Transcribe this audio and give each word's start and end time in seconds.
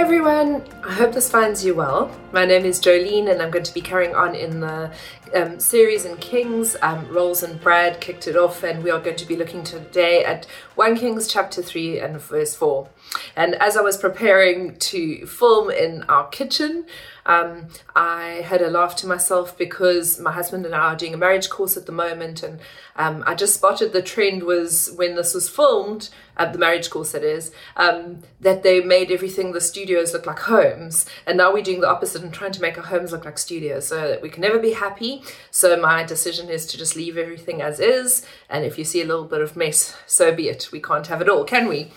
Everyone, 0.00 0.62
I 0.82 0.94
hope 0.94 1.12
this 1.12 1.30
finds 1.30 1.62
you 1.62 1.74
well. 1.74 2.10
My 2.32 2.46
name 2.46 2.64
is 2.64 2.80
Jolene 2.80 3.30
and 3.30 3.42
I'm 3.42 3.50
going 3.50 3.64
to 3.64 3.74
be 3.74 3.82
carrying 3.82 4.14
on 4.14 4.34
in 4.34 4.60
the 4.60 4.90
um, 5.34 5.60
series 5.60 6.06
in 6.06 6.16
Kings. 6.16 6.74
Um, 6.80 7.06
Rolls 7.08 7.42
and 7.42 7.60
Brad 7.60 8.00
kicked 8.00 8.26
it 8.26 8.34
off 8.34 8.62
and 8.62 8.82
we 8.82 8.90
are 8.90 8.98
going 8.98 9.16
to 9.16 9.26
be 9.26 9.36
looking 9.36 9.62
today 9.62 10.24
at 10.24 10.46
1 10.76 10.96
Kings 10.96 11.28
chapter 11.28 11.60
3 11.60 12.00
and 12.00 12.18
verse 12.18 12.54
4. 12.54 12.88
And 13.36 13.56
as 13.56 13.76
I 13.76 13.82
was 13.82 13.98
preparing 13.98 14.76
to 14.76 15.26
film 15.26 15.70
in 15.70 16.02
our 16.04 16.28
kitchen, 16.28 16.86
um, 17.26 17.68
I 17.94 18.42
had 18.44 18.62
a 18.62 18.70
laugh 18.70 18.96
to 18.96 19.06
myself 19.06 19.56
because 19.56 20.18
my 20.18 20.32
husband 20.32 20.66
and 20.66 20.74
I 20.74 20.92
are 20.92 20.96
doing 20.96 21.14
a 21.14 21.18
marriage 21.18 21.50
course 21.50 21.76
at 21.76 21.86
the 21.86 21.92
moment, 21.92 22.42
and 22.42 22.60
um, 22.96 23.22
I 23.26 23.34
just 23.34 23.54
spotted 23.54 23.92
the 23.92 24.02
trend 24.02 24.42
was 24.42 24.92
when 24.96 25.14
this 25.14 25.34
was 25.34 25.48
filmed, 25.48 26.08
uh, 26.36 26.50
the 26.50 26.58
marriage 26.58 26.90
course 26.90 27.12
that 27.12 27.22
is, 27.22 27.52
um, 27.76 28.22
that 28.40 28.62
they 28.62 28.80
made 28.80 29.12
everything 29.12 29.52
the 29.52 29.60
studios 29.60 30.12
look 30.12 30.26
like 30.26 30.40
homes, 30.80 31.06
and 31.26 31.36
now 31.36 31.52
we're 31.52 31.62
doing 31.62 31.80
the 31.80 31.88
opposite 31.88 32.22
and 32.22 32.32
trying 32.32 32.52
to 32.52 32.60
make 32.60 32.78
our 32.78 32.84
homes 32.84 33.12
look 33.12 33.24
like 33.24 33.38
studios 33.38 33.86
so 33.86 34.08
that 34.08 34.22
we 34.22 34.28
can 34.28 34.40
never 34.42 34.58
be 34.58 34.72
happy. 34.72 35.22
So 35.50 35.76
my 35.76 36.04
decision 36.04 36.48
is 36.48 36.66
to 36.66 36.78
just 36.78 36.96
leave 36.96 37.16
everything 37.16 37.62
as 37.62 37.80
is, 37.80 38.26
and 38.48 38.64
if 38.64 38.78
you 38.78 38.84
see 38.84 39.02
a 39.02 39.06
little 39.06 39.24
bit 39.24 39.40
of 39.40 39.56
mess, 39.56 39.96
so 40.06 40.34
be 40.34 40.48
it. 40.48 40.68
We 40.72 40.80
can't 40.80 41.06
have 41.06 41.20
it 41.20 41.28
all, 41.28 41.44
can 41.44 41.68
we? 41.68 41.90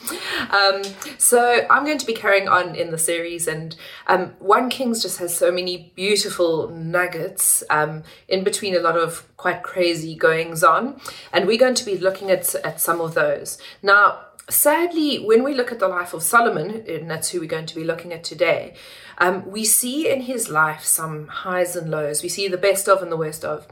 Um, 0.51 0.83
so 1.17 1.65
I'm 1.69 1.85
going 1.85 1.97
to 1.97 2.05
be 2.05 2.13
carrying 2.13 2.47
on 2.47 2.75
in 2.75 2.91
the 2.91 2.97
series, 2.97 3.47
and 3.47 3.75
um, 4.07 4.33
One 4.39 4.69
Kings 4.69 5.01
just 5.01 5.19
has 5.19 5.35
so 5.35 5.51
many 5.51 5.91
beautiful 5.95 6.69
nuggets 6.69 7.63
um, 7.69 8.03
in 8.27 8.43
between 8.43 8.75
a 8.75 8.79
lot 8.79 8.97
of 8.97 9.25
quite 9.37 9.63
crazy 9.63 10.15
goings 10.15 10.63
on, 10.63 10.99
and 11.31 11.47
we're 11.47 11.57
going 11.57 11.75
to 11.75 11.85
be 11.85 11.97
looking 11.97 12.29
at 12.29 12.53
at 12.55 12.81
some 12.81 13.01
of 13.01 13.13
those 13.13 13.57
now. 13.81 14.19
Sadly, 14.49 15.23
when 15.23 15.43
we 15.43 15.53
look 15.53 15.71
at 15.71 15.79
the 15.79 15.87
life 15.87 16.13
of 16.13 16.21
Solomon, 16.21 16.83
and 16.87 17.09
that's 17.09 17.29
who 17.29 17.39
we're 17.39 17.47
going 17.47 17.65
to 17.65 17.75
be 17.75 17.83
looking 17.83 18.11
at 18.11 18.23
today, 18.25 18.73
um, 19.17 19.49
we 19.49 19.63
see 19.63 20.09
in 20.09 20.21
his 20.21 20.49
life 20.49 20.83
some 20.83 21.27
highs 21.27 21.75
and 21.75 21.89
lows. 21.89 22.21
We 22.21 22.29
see 22.29 22.47
the 22.49 22.57
best 22.57 22.89
of 22.89 23.01
and 23.01 23.11
the 23.11 23.17
worst 23.17 23.45
of. 23.45 23.67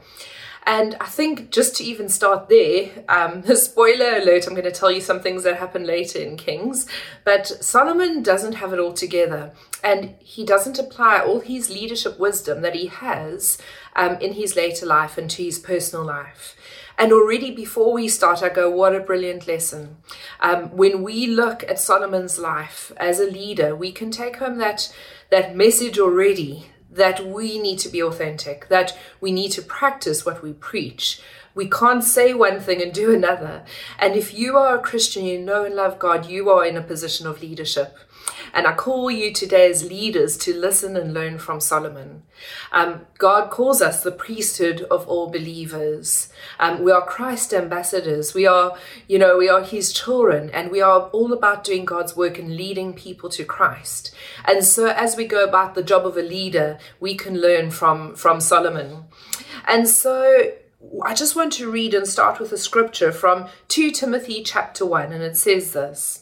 And 0.64 0.94
I 1.00 1.06
think 1.06 1.50
just 1.50 1.76
to 1.76 1.84
even 1.84 2.08
start 2.08 2.48
there, 2.48 2.90
um, 3.08 3.44
spoiler 3.54 4.18
alert, 4.18 4.46
I'm 4.46 4.54
going 4.54 4.64
to 4.64 4.70
tell 4.70 4.92
you 4.92 5.00
some 5.00 5.20
things 5.20 5.42
that 5.42 5.58
happen 5.58 5.84
later 5.84 6.20
in 6.20 6.36
Kings. 6.36 6.86
But 7.24 7.46
Solomon 7.46 8.22
doesn't 8.22 8.54
have 8.54 8.72
it 8.72 8.78
all 8.78 8.92
together, 8.92 9.52
and 9.82 10.14
he 10.20 10.44
doesn't 10.44 10.78
apply 10.78 11.20
all 11.20 11.40
his 11.40 11.68
leadership 11.68 12.18
wisdom 12.18 12.62
that 12.62 12.76
he 12.76 12.86
has 12.86 13.58
um, 13.96 14.14
in 14.20 14.34
his 14.34 14.56
later 14.56 14.86
life 14.86 15.18
into 15.18 15.42
his 15.42 15.58
personal 15.58 16.04
life. 16.04 16.56
And 16.98 17.12
already 17.12 17.50
before 17.50 17.92
we 17.92 18.08
start, 18.08 18.42
I 18.42 18.48
go, 18.48 18.70
what 18.70 18.94
a 18.94 19.00
brilliant 19.00 19.46
lesson. 19.46 19.96
Um, 20.40 20.76
when 20.76 21.02
we 21.02 21.26
look 21.26 21.64
at 21.64 21.80
Solomon's 21.80 22.38
life 22.38 22.92
as 22.96 23.18
a 23.18 23.30
leader, 23.30 23.74
we 23.74 23.92
can 23.92 24.10
take 24.10 24.36
home 24.36 24.58
that, 24.58 24.94
that 25.30 25.56
message 25.56 25.98
already 25.98 26.66
that 26.90 27.24
we 27.26 27.58
need 27.58 27.78
to 27.78 27.88
be 27.88 28.02
authentic, 28.02 28.68
that 28.68 28.96
we 29.20 29.32
need 29.32 29.50
to 29.52 29.62
practice 29.62 30.26
what 30.26 30.42
we 30.42 30.52
preach. 30.52 31.20
We 31.54 31.68
can't 31.68 32.04
say 32.04 32.32
one 32.32 32.60
thing 32.60 32.80
and 32.80 32.92
do 32.92 33.14
another. 33.14 33.64
And 33.98 34.14
if 34.14 34.32
you 34.32 34.56
are 34.56 34.76
a 34.76 34.82
Christian, 34.82 35.24
you 35.24 35.38
know 35.38 35.64
and 35.64 35.74
love 35.74 35.98
God, 35.98 36.26
you 36.26 36.48
are 36.50 36.64
in 36.64 36.76
a 36.76 36.82
position 36.82 37.26
of 37.26 37.42
leadership. 37.42 37.96
And 38.52 38.66
I 38.66 38.74
call 38.74 39.10
you 39.10 39.32
today 39.32 39.70
as 39.70 39.88
leaders 39.88 40.36
to 40.38 40.54
listen 40.54 40.96
and 40.96 41.14
learn 41.14 41.38
from 41.38 41.60
Solomon. 41.60 42.22
Um, 42.70 43.06
God 43.18 43.50
calls 43.50 43.80
us 43.80 44.02
the 44.02 44.12
priesthood 44.12 44.82
of 44.90 45.08
all 45.08 45.30
believers. 45.30 46.28
Um, 46.60 46.82
we 46.82 46.92
are 46.92 47.04
Christ 47.04 47.54
ambassadors. 47.54 48.34
We 48.34 48.46
are, 48.46 48.76
you 49.08 49.18
know, 49.18 49.38
we 49.38 49.48
are 49.48 49.62
His 49.62 49.92
children, 49.92 50.50
and 50.50 50.70
we 50.70 50.80
are 50.80 51.08
all 51.08 51.32
about 51.32 51.64
doing 51.64 51.84
God's 51.84 52.16
work 52.16 52.38
and 52.38 52.56
leading 52.56 52.92
people 52.92 53.30
to 53.30 53.44
Christ. 53.44 54.14
And 54.44 54.64
so, 54.64 54.86
as 54.86 55.16
we 55.16 55.26
go 55.26 55.44
about 55.44 55.74
the 55.74 55.82
job 55.82 56.06
of 56.06 56.16
a 56.16 56.22
leader, 56.22 56.78
we 57.00 57.14
can 57.14 57.40
learn 57.40 57.70
from 57.70 58.14
from 58.16 58.40
Solomon. 58.40 59.04
And 59.66 59.88
so, 59.88 60.52
I 61.04 61.14
just 61.14 61.36
want 61.36 61.52
to 61.54 61.70
read 61.70 61.94
and 61.94 62.06
start 62.06 62.40
with 62.40 62.52
a 62.52 62.58
scripture 62.58 63.12
from 63.12 63.48
2 63.68 63.92
Timothy 63.92 64.42
chapter 64.42 64.84
1, 64.84 65.12
and 65.12 65.22
it 65.22 65.36
says 65.36 65.72
this. 65.72 66.21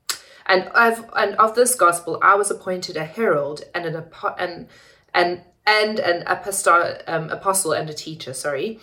And 0.51 0.63
of 0.75 1.09
and 1.15 1.35
of 1.35 1.55
this 1.55 1.75
gospel, 1.75 2.19
I 2.21 2.35
was 2.35 2.51
appointed 2.51 2.97
a 2.97 3.05
herald 3.05 3.63
and 3.73 3.85
an 3.85 4.03
and 4.37 4.67
and 5.13 5.41
and 5.65 5.99
an 5.99 6.23
apostle, 6.27 6.97
um, 7.07 7.29
apostle 7.29 7.71
and 7.71 7.89
a 7.89 7.93
teacher. 7.93 8.33
Sorry, 8.33 8.77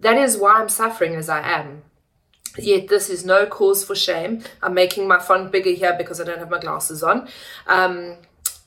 that 0.00 0.16
is 0.16 0.38
why 0.38 0.54
I'm 0.54 0.70
suffering 0.70 1.14
as 1.14 1.28
I 1.28 1.46
am. 1.46 1.82
Yet 2.58 2.88
this 2.88 3.10
is 3.10 3.26
no 3.26 3.44
cause 3.44 3.84
for 3.84 3.94
shame. 3.94 4.42
I'm 4.62 4.72
making 4.72 5.06
my 5.06 5.18
font 5.18 5.52
bigger 5.52 5.72
here 5.72 5.94
because 5.98 6.18
I 6.18 6.24
don't 6.24 6.38
have 6.38 6.48
my 6.48 6.60
glasses 6.60 7.02
on. 7.02 7.28
Um, 7.66 8.16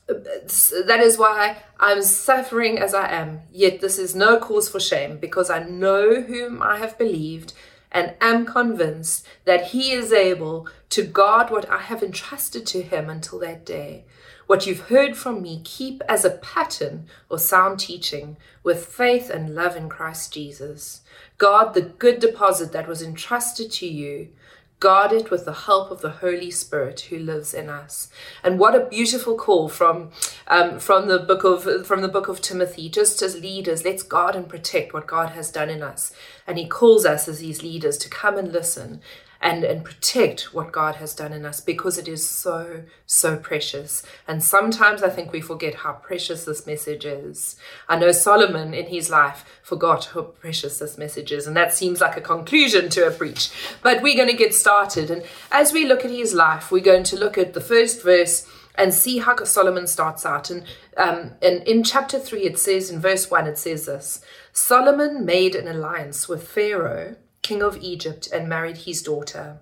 that 0.06 1.00
is 1.00 1.18
why 1.18 1.56
I'm 1.80 2.00
suffering 2.00 2.78
as 2.78 2.94
I 2.94 3.10
am. 3.10 3.40
Yet 3.50 3.80
this 3.80 3.98
is 3.98 4.14
no 4.14 4.38
cause 4.38 4.68
for 4.68 4.78
shame 4.78 5.18
because 5.18 5.50
I 5.50 5.64
know 5.64 6.20
whom 6.20 6.62
I 6.62 6.78
have 6.78 6.96
believed 6.96 7.54
and 7.92 8.14
am 8.20 8.46
convinced 8.46 9.26
that 9.44 9.68
he 9.68 9.92
is 9.92 10.12
able 10.12 10.68
to 10.90 11.02
guard 11.02 11.50
what 11.50 11.68
I 11.68 11.78
have 11.78 12.02
entrusted 12.02 12.66
to 12.66 12.82
him 12.82 13.08
until 13.08 13.38
that 13.40 13.64
day. 13.64 14.04
What 14.46 14.66
you've 14.66 14.88
heard 14.88 15.16
from 15.16 15.42
me, 15.42 15.60
keep 15.64 16.02
as 16.08 16.24
a 16.24 16.30
pattern 16.30 17.06
or 17.28 17.38
sound 17.38 17.78
teaching 17.78 18.36
with 18.64 18.84
faith 18.84 19.30
and 19.30 19.54
love 19.54 19.76
in 19.76 19.88
Christ 19.88 20.34
Jesus. 20.34 21.02
Guard 21.38 21.74
the 21.74 21.82
good 21.82 22.18
deposit 22.18 22.72
that 22.72 22.88
was 22.88 23.00
entrusted 23.02 23.70
to 23.72 23.86
you 23.86 24.30
guard 24.80 25.12
it 25.12 25.30
with 25.30 25.44
the 25.44 25.52
help 25.52 25.90
of 25.90 26.00
the 26.00 26.10
Holy 26.10 26.50
Spirit 26.50 27.00
who 27.02 27.18
lives 27.18 27.52
in 27.52 27.68
us. 27.68 28.08
And 28.42 28.58
what 28.58 28.74
a 28.74 28.86
beautiful 28.86 29.36
call 29.36 29.68
from 29.68 30.10
um, 30.46 30.78
from 30.78 31.06
the 31.06 31.18
book 31.18 31.44
of 31.44 31.86
from 31.86 32.00
the 32.00 32.08
book 32.08 32.28
of 32.28 32.40
Timothy. 32.40 32.88
Just 32.88 33.22
as 33.22 33.38
leaders, 33.40 33.84
let's 33.84 34.02
guard 34.02 34.34
and 34.34 34.48
protect 34.48 34.92
what 34.92 35.06
God 35.06 35.30
has 35.30 35.50
done 35.50 35.68
in 35.68 35.82
us. 35.82 36.12
And 36.46 36.58
He 36.58 36.66
calls 36.66 37.04
us 37.04 37.28
as 37.28 37.40
these 37.40 37.62
leaders 37.62 37.98
to 37.98 38.08
come 38.08 38.38
and 38.38 38.50
listen 38.50 39.00
and, 39.40 39.64
and 39.64 39.84
protect 39.84 40.52
what 40.52 40.70
God 40.70 40.96
has 40.96 41.14
done 41.14 41.32
in 41.32 41.46
us 41.46 41.60
because 41.60 41.96
it 41.96 42.06
is 42.06 42.28
so, 42.28 42.82
so 43.06 43.36
precious. 43.36 44.02
And 44.28 44.42
sometimes 44.42 45.02
I 45.02 45.08
think 45.08 45.32
we 45.32 45.40
forget 45.40 45.76
how 45.76 45.94
precious 45.94 46.44
this 46.44 46.66
message 46.66 47.06
is. 47.06 47.56
I 47.88 47.98
know 47.98 48.12
Solomon 48.12 48.74
in 48.74 48.86
his 48.86 49.08
life 49.08 49.44
forgot 49.62 50.06
how 50.06 50.22
precious 50.22 50.78
this 50.78 50.98
message 50.98 51.32
is, 51.32 51.46
and 51.46 51.56
that 51.56 51.72
seems 51.72 52.00
like 52.00 52.16
a 52.16 52.20
conclusion 52.20 52.90
to 52.90 53.06
a 53.06 53.10
preach. 53.10 53.50
But 53.82 54.02
we're 54.02 54.16
going 54.16 54.28
to 54.28 54.36
get 54.36 54.54
started. 54.54 55.10
And 55.10 55.22
as 55.50 55.72
we 55.72 55.86
look 55.86 56.04
at 56.04 56.10
his 56.10 56.34
life, 56.34 56.70
we're 56.70 56.80
going 56.80 57.04
to 57.04 57.18
look 57.18 57.38
at 57.38 57.54
the 57.54 57.60
first 57.62 58.02
verse 58.02 58.46
and 58.74 58.92
see 58.92 59.18
how 59.18 59.36
Solomon 59.44 59.86
starts 59.86 60.26
out. 60.26 60.50
And, 60.50 60.64
um, 60.96 61.32
and 61.42 61.66
in 61.66 61.82
chapter 61.82 62.18
3, 62.18 62.42
it 62.42 62.58
says, 62.58 62.90
in 62.90 63.00
verse 63.00 63.30
1, 63.30 63.46
it 63.46 63.58
says 63.58 63.86
this 63.86 64.22
Solomon 64.52 65.24
made 65.24 65.54
an 65.54 65.66
alliance 65.66 66.28
with 66.28 66.46
Pharaoh 66.46 67.16
king 67.42 67.62
of 67.62 67.78
Egypt, 67.78 68.28
and 68.32 68.48
married 68.48 68.78
his 68.78 69.02
daughter. 69.02 69.60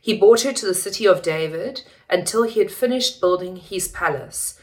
He 0.00 0.16
brought 0.16 0.42
her 0.42 0.52
to 0.52 0.66
the 0.66 0.74
city 0.74 1.06
of 1.06 1.22
David 1.22 1.82
until 2.08 2.44
he 2.44 2.60
had 2.60 2.70
finished 2.70 3.20
building 3.20 3.56
his 3.56 3.88
palace 3.88 4.58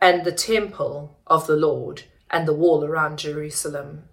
and 0.00 0.24
the 0.24 0.32
temple 0.32 1.18
of 1.26 1.46
the 1.46 1.56
Lord 1.56 2.02
and 2.30 2.46
the 2.46 2.52
wall 2.52 2.84
around 2.84 3.18
Jerusalem. 3.18 4.04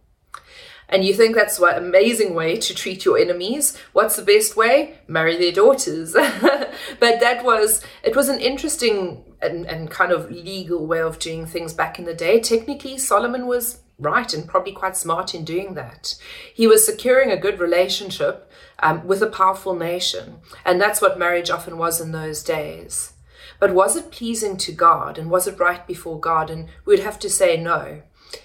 And 0.88 1.06
you 1.06 1.14
think 1.14 1.36
that's 1.36 1.60
an 1.60 1.78
amazing 1.78 2.34
way 2.34 2.58
to 2.58 2.76
treat 2.76 3.06
your 3.06 3.18
enemies? 3.18 3.78
What's 3.94 4.18
the 4.18 4.24
best 4.24 4.58
way? 4.58 5.00
Marry 5.08 5.38
their 5.38 5.52
daughters. 5.52 6.14
but 6.14 7.20
that 7.20 7.44
was, 7.46 7.82
it 8.04 8.16
was 8.16 8.28
an 8.28 8.40
interesting 8.40 9.24
and, 9.42 9.66
and 9.66 9.90
kind 9.90 10.12
of 10.12 10.30
legal 10.30 10.86
way 10.86 11.02
of 11.02 11.20
doing 11.20 11.46
things 11.46 11.74
back 11.74 11.98
in 11.98 12.06
the 12.06 12.14
day. 12.14 12.40
Technically, 12.40 12.98
Solomon 12.98 13.48
was 13.48 13.81
right 14.02 14.34
and 14.34 14.48
probably 14.48 14.74
quite 14.74 14.98
smart 14.98 15.34
in 15.34 15.46
doing 15.46 15.76
that. 15.76 16.16
He 16.54 16.68
was 16.68 16.86
securing 16.86 17.32
a 17.32 17.38
good 17.38 17.60
relationship 17.60 18.52
um, 18.80 19.06
with 19.06 19.22
a 19.22 19.28
powerful 19.28 19.76
nation, 19.76 20.40
and 20.66 20.82
that's 20.82 21.02
what 21.02 21.20
marriage 21.20 21.50
often 21.50 21.78
was 21.78 22.02
in 22.02 22.12
those 22.12 22.44
days. 22.44 23.14
But 23.60 23.76
was 23.76 23.96
it 23.96 24.12
pleasing 24.12 24.58
to 24.58 24.72
God 24.72 25.20
and 25.20 25.30
was 25.30 25.46
it 25.46 25.60
right 25.60 25.86
before 25.86 26.20
God? 26.20 26.50
And 26.50 26.68
we'd 26.84 27.02
have 27.02 27.20
to 27.20 27.30
say 27.30 27.58
no. 27.58 28.02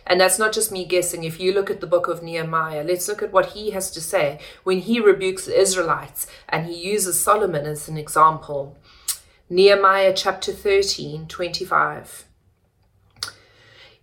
And 0.06 0.20
that's 0.20 0.38
not 0.38 0.52
just 0.52 0.70
me 0.70 0.84
guessing. 0.84 1.24
If 1.24 1.40
you 1.40 1.54
look 1.54 1.70
at 1.70 1.80
the 1.80 1.86
book 1.86 2.06
of 2.06 2.22
Nehemiah, 2.22 2.84
let's 2.84 3.08
look 3.08 3.22
at 3.22 3.32
what 3.32 3.46
he 3.46 3.70
has 3.70 3.90
to 3.92 4.00
say 4.00 4.40
when 4.62 4.80
he 4.80 5.00
rebukes 5.00 5.46
the 5.46 5.58
Israelites 5.58 6.26
and 6.50 6.66
he 6.66 6.74
uses 6.74 7.18
Solomon 7.18 7.64
as 7.64 7.88
an 7.88 7.96
example. 7.96 8.76
Nehemiah 9.48 10.12
chapter 10.14 10.52
13, 10.52 11.28
25. 11.28 12.25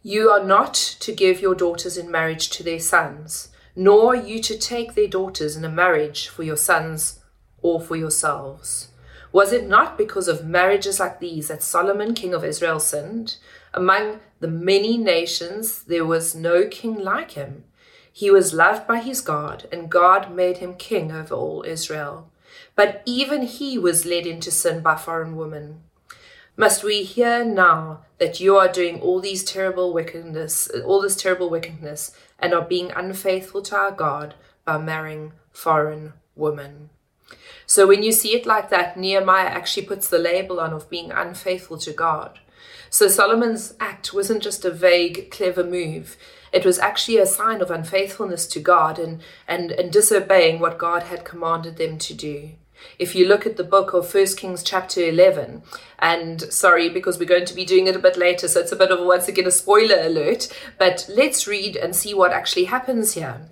You 0.06 0.32
are 0.32 0.44
not 0.44 0.74
to 0.74 1.14
give 1.14 1.40
your 1.40 1.56
daughters 1.56 1.98
in 1.98 2.12
marriage 2.12 2.50
to 2.50 2.64
their 2.64 2.82
sons, 2.82 3.48
nor 3.74 4.14
you 4.14 4.42
to 4.42 4.58
take 4.58 4.96
their 4.96 5.08
daughters 5.08 5.56
in 5.56 5.64
a 5.64 5.70
marriage 5.70 6.28
for 6.28 6.44
your 6.44 6.58
sons 6.58 7.22
or 7.62 7.80
for 7.80 7.96
yourselves. 7.96 8.90
Was 9.32 9.54
it 9.54 9.66
not 9.66 9.98
because 9.98 10.28
of 10.28 10.46
marriages 10.46 11.00
like 11.00 11.22
these 11.22 11.48
that 11.48 11.64
Solomon, 11.64 12.14
king 12.14 12.34
of 12.34 12.44
Israel, 12.44 12.82
sinned? 12.82 13.38
Among 13.74 14.20
the 14.42 14.50
many 14.50 14.98
nations, 14.98 15.84
there 15.84 16.06
was 16.06 16.36
no 16.36 16.68
king 16.68 17.00
like 17.00 17.32
him. 17.32 17.64
He 18.12 18.30
was 18.30 18.54
loved 18.54 18.86
by 18.86 19.00
his 19.00 19.22
God, 19.22 19.70
and 19.72 19.90
God 19.90 20.36
made 20.36 20.58
him 20.58 20.76
king 20.76 21.14
over 21.14 21.34
all 21.34 21.64
Israel. 21.66 22.30
But 22.76 23.04
even 23.06 23.44
he 23.44 23.80
was 23.80 24.06
led 24.06 24.28
into 24.28 24.52
sin 24.52 24.82
by 24.82 24.98
foreign 24.98 25.38
women. 25.38 25.84
Must 26.56 26.84
we 26.84 27.02
hear 27.02 27.44
now 27.44 28.02
that 28.20 28.40
you 28.40 28.58
are 28.58 28.72
doing 28.72 29.02
all 29.02 29.20
these 29.20 29.44
terrible 29.44 29.92
wickedness, 29.92 30.70
all 30.86 31.02
this 31.02 31.16
terrible 31.16 31.50
wickedness, 31.50 32.16
and 32.38 32.54
are 32.54 32.62
being 32.62 32.92
unfaithful 32.92 33.64
to 33.64 33.76
our 33.76 33.92
God 33.92 34.36
by 34.64 34.78
marrying 34.78 35.34
foreign 35.52 36.14
women? 36.36 36.92
So 37.66 37.88
when 37.88 38.04
you 38.04 38.12
see 38.12 38.36
it 38.36 38.46
like 38.46 38.70
that, 38.70 38.98
Nehemiah 38.98 39.48
actually 39.48 39.88
puts 39.88 40.08
the 40.08 40.20
label 40.20 40.60
on 40.60 40.74
of 40.74 40.92
being 40.92 41.12
unfaithful 41.12 41.80
to 41.80 41.92
God. 41.92 42.40
So 42.92 43.08
Solomon's 43.08 43.74
act 43.80 44.14
wasn't 44.14 44.44
just 44.44 44.64
a 44.64 44.70
vague, 44.70 45.32
clever 45.32 45.64
move. 45.64 46.18
It 46.52 46.66
was 46.66 46.78
actually 46.78 47.18
a 47.18 47.26
sign 47.26 47.62
of 47.62 47.72
unfaithfulness 47.72 48.46
to 48.48 48.60
God 48.60 49.00
and, 49.00 49.24
and, 49.48 49.72
and 49.72 49.92
disobeying 49.92 50.60
what 50.60 50.78
God 50.78 51.04
had 51.04 51.26
commanded 51.26 51.78
them 51.78 51.98
to 51.98 52.14
do. 52.14 52.52
If 53.00 53.16
you 53.16 53.28
look 53.28 53.46
at 53.46 53.58
the 53.58 53.64
book 53.64 53.94
of 53.94 54.08
First 54.08 54.38
Kings 54.38 54.64
chapter 54.64 55.02
11, 55.02 55.64
and 56.00 56.42
sorry, 56.42 56.90
because 56.90 57.18
we're 57.18 57.26
going 57.26 57.46
to 57.46 57.56
be 57.56 57.66
doing 57.66 57.88
it 57.88 57.96
a 57.96 58.00
bit 58.00 58.18
later, 58.18 58.48
so 58.48 58.60
it's 58.60 58.72
a 58.72 58.76
bit 58.78 58.92
of 58.92 59.06
once 59.06 59.28
again 59.28 59.48
a 59.48 59.52
spoiler 59.52 60.00
alert, 60.00 60.48
but 60.78 61.08
let's 61.10 61.48
read 61.48 61.76
and 61.76 61.96
see 61.96 62.14
what 62.14 62.32
actually 62.32 62.66
happens 62.66 63.14
here. 63.14 63.50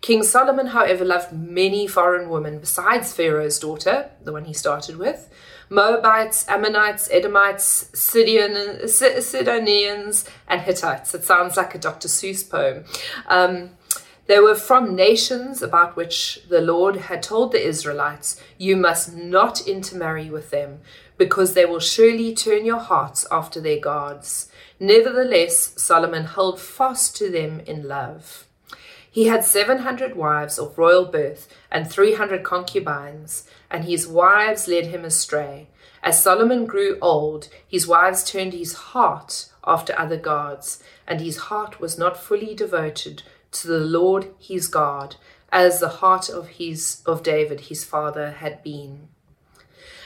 King 0.00 0.22
Solomon, 0.22 0.68
however, 0.68 1.04
loved 1.04 1.32
many 1.32 1.86
foreign 1.86 2.28
women 2.28 2.58
besides 2.58 3.12
Pharaoh's 3.12 3.58
daughter, 3.58 4.10
the 4.22 4.32
one 4.32 4.44
he 4.44 4.52
started 4.52 4.96
with, 4.96 5.28
Moabites, 5.68 6.46
Ammonites, 6.48 7.08
Edomites, 7.10 7.90
Sidon, 7.92 8.88
Sidonians, 8.88 10.24
and 10.46 10.60
Hittites. 10.60 11.14
It 11.14 11.24
sounds 11.24 11.56
like 11.56 11.74
a 11.74 11.78
Dr. 11.78 12.08
Seuss 12.08 12.48
poem. 12.48 12.84
Um, 13.26 13.70
they 14.26 14.40
were 14.40 14.54
from 14.54 14.96
nations 14.96 15.62
about 15.62 15.96
which 15.96 16.40
the 16.48 16.60
Lord 16.60 16.96
had 16.96 17.22
told 17.22 17.52
the 17.52 17.64
Israelites, 17.64 18.40
You 18.58 18.76
must 18.76 19.14
not 19.14 19.66
intermarry 19.66 20.30
with 20.30 20.50
them, 20.50 20.80
because 21.16 21.54
they 21.54 21.64
will 21.64 21.80
surely 21.80 22.34
turn 22.34 22.64
your 22.64 22.80
hearts 22.80 23.26
after 23.30 23.60
their 23.60 23.78
gods. 23.78 24.50
Nevertheless, 24.80 25.80
Solomon 25.80 26.24
held 26.24 26.60
fast 26.60 27.16
to 27.16 27.30
them 27.30 27.60
in 27.60 27.86
love. 27.86 28.46
He 29.10 29.28
had 29.28 29.44
700 29.44 30.14
wives 30.14 30.58
of 30.58 30.76
royal 30.76 31.06
birth 31.06 31.48
and 31.70 31.90
300 31.90 32.42
concubines, 32.42 33.48
and 33.70 33.84
his 33.84 34.06
wives 34.06 34.68
led 34.68 34.86
him 34.86 35.04
astray. 35.04 35.68
As 36.02 36.22
Solomon 36.22 36.66
grew 36.66 36.98
old, 37.00 37.48
his 37.66 37.86
wives 37.86 38.22
turned 38.22 38.52
his 38.52 38.74
heart 38.74 39.48
after 39.66 39.98
other 39.98 40.18
gods, 40.18 40.82
and 41.06 41.20
his 41.20 41.38
heart 41.48 41.80
was 41.80 41.96
not 41.96 42.22
fully 42.22 42.54
devoted 42.54 43.22
to 43.52 43.68
the 43.68 43.80
Lord 43.80 44.28
his 44.38 44.68
God, 44.68 45.16
as 45.52 45.80
the 45.80 45.88
heart 45.88 46.28
of 46.28 46.48
his 46.48 47.02
of 47.06 47.22
David 47.22 47.60
his 47.62 47.84
father 47.84 48.32
had 48.32 48.62
been. 48.62 49.08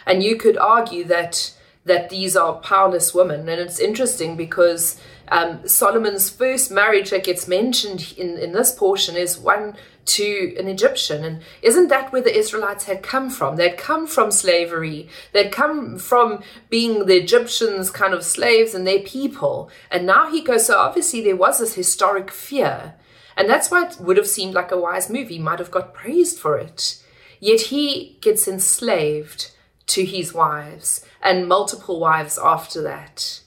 And 0.07 0.23
you 0.23 0.37
could 0.37 0.57
argue 0.59 1.05
that 1.05 1.55
that 1.85 2.11
these 2.11 2.37
are 2.37 2.61
powerless 2.61 3.15
women, 3.15 3.49
and 3.49 3.61
it's 3.61 3.81
interesting 3.81 4.37
because 4.37 5.01
um, 5.29 5.67
Solomon's 5.67 6.29
first 6.29 6.71
marriage 6.71 7.11
that 7.11 7.25
gets 7.25 7.49
mentioned 7.49 8.15
in, 8.17 8.37
in 8.37 8.53
this 8.53 8.73
portion 8.73 9.17
is 9.17 9.39
one 9.39 9.77
to 10.05 10.57
an 10.59 10.67
Egyptian. 10.67 11.25
And 11.25 11.43
isn't 11.63 11.89
that 11.89 12.13
where 12.13 12.23
the 12.23 12.37
Israelites 12.37 12.85
had 12.85 13.03
come 13.03 13.31
from? 13.31 13.57
They'd 13.57 13.77
come 13.77 14.07
from 14.07 14.31
slavery, 14.31 15.09
they'd 15.33 15.53
come 15.53 15.99
from 15.99 16.43
being 16.69 17.07
the 17.07 17.17
Egyptians' 17.17 17.91
kind 17.91 18.13
of 18.13 18.25
slaves 18.25 18.75
and 18.75 18.87
their 18.87 19.01
people. 19.01 19.71
And 19.91 20.07
now 20.07 20.31
he 20.31 20.43
goes, 20.43 20.67
so 20.67 20.79
obviously 20.79 21.21
there 21.23 21.37
was 21.37 21.61
this 21.61 21.75
historic 21.75 22.31
fear. 22.31 22.95
And 23.41 23.49
that's 23.49 23.71
why 23.71 23.87
it 23.87 23.99
would 23.99 24.19
have 24.19 24.27
seemed 24.27 24.53
like 24.53 24.71
a 24.71 24.77
wise 24.77 25.09
move. 25.09 25.31
He 25.31 25.39
might 25.39 25.61
have 25.61 25.71
got 25.71 25.95
praised 25.95 26.39
for 26.39 26.59
it. 26.59 27.03
Yet 27.39 27.63
he 27.63 28.19
gets 28.21 28.47
enslaved 28.47 29.51
to 29.87 30.05
his 30.05 30.35
wives 30.35 31.07
and 31.23 31.49
multiple 31.49 31.99
wives 31.99 32.39
after 32.39 32.83
that. 32.83 33.41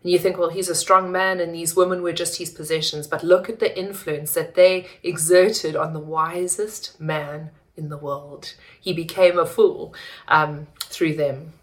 And 0.00 0.12
you 0.12 0.20
think, 0.20 0.38
well, 0.38 0.50
he's 0.50 0.68
a 0.68 0.76
strong 0.76 1.10
man 1.10 1.40
and 1.40 1.52
these 1.52 1.74
women 1.74 2.02
were 2.02 2.12
just 2.12 2.38
his 2.38 2.50
possessions. 2.50 3.08
But 3.08 3.24
look 3.24 3.48
at 3.48 3.58
the 3.58 3.76
influence 3.76 4.34
that 4.34 4.54
they 4.54 4.86
exerted 5.02 5.74
on 5.74 5.92
the 5.92 5.98
wisest 5.98 7.00
man 7.00 7.50
in 7.76 7.88
the 7.88 7.98
world. 7.98 8.54
He 8.80 8.92
became 8.92 9.40
a 9.40 9.44
fool 9.44 9.92
um, 10.28 10.68
through 10.78 11.16
them. 11.16 11.54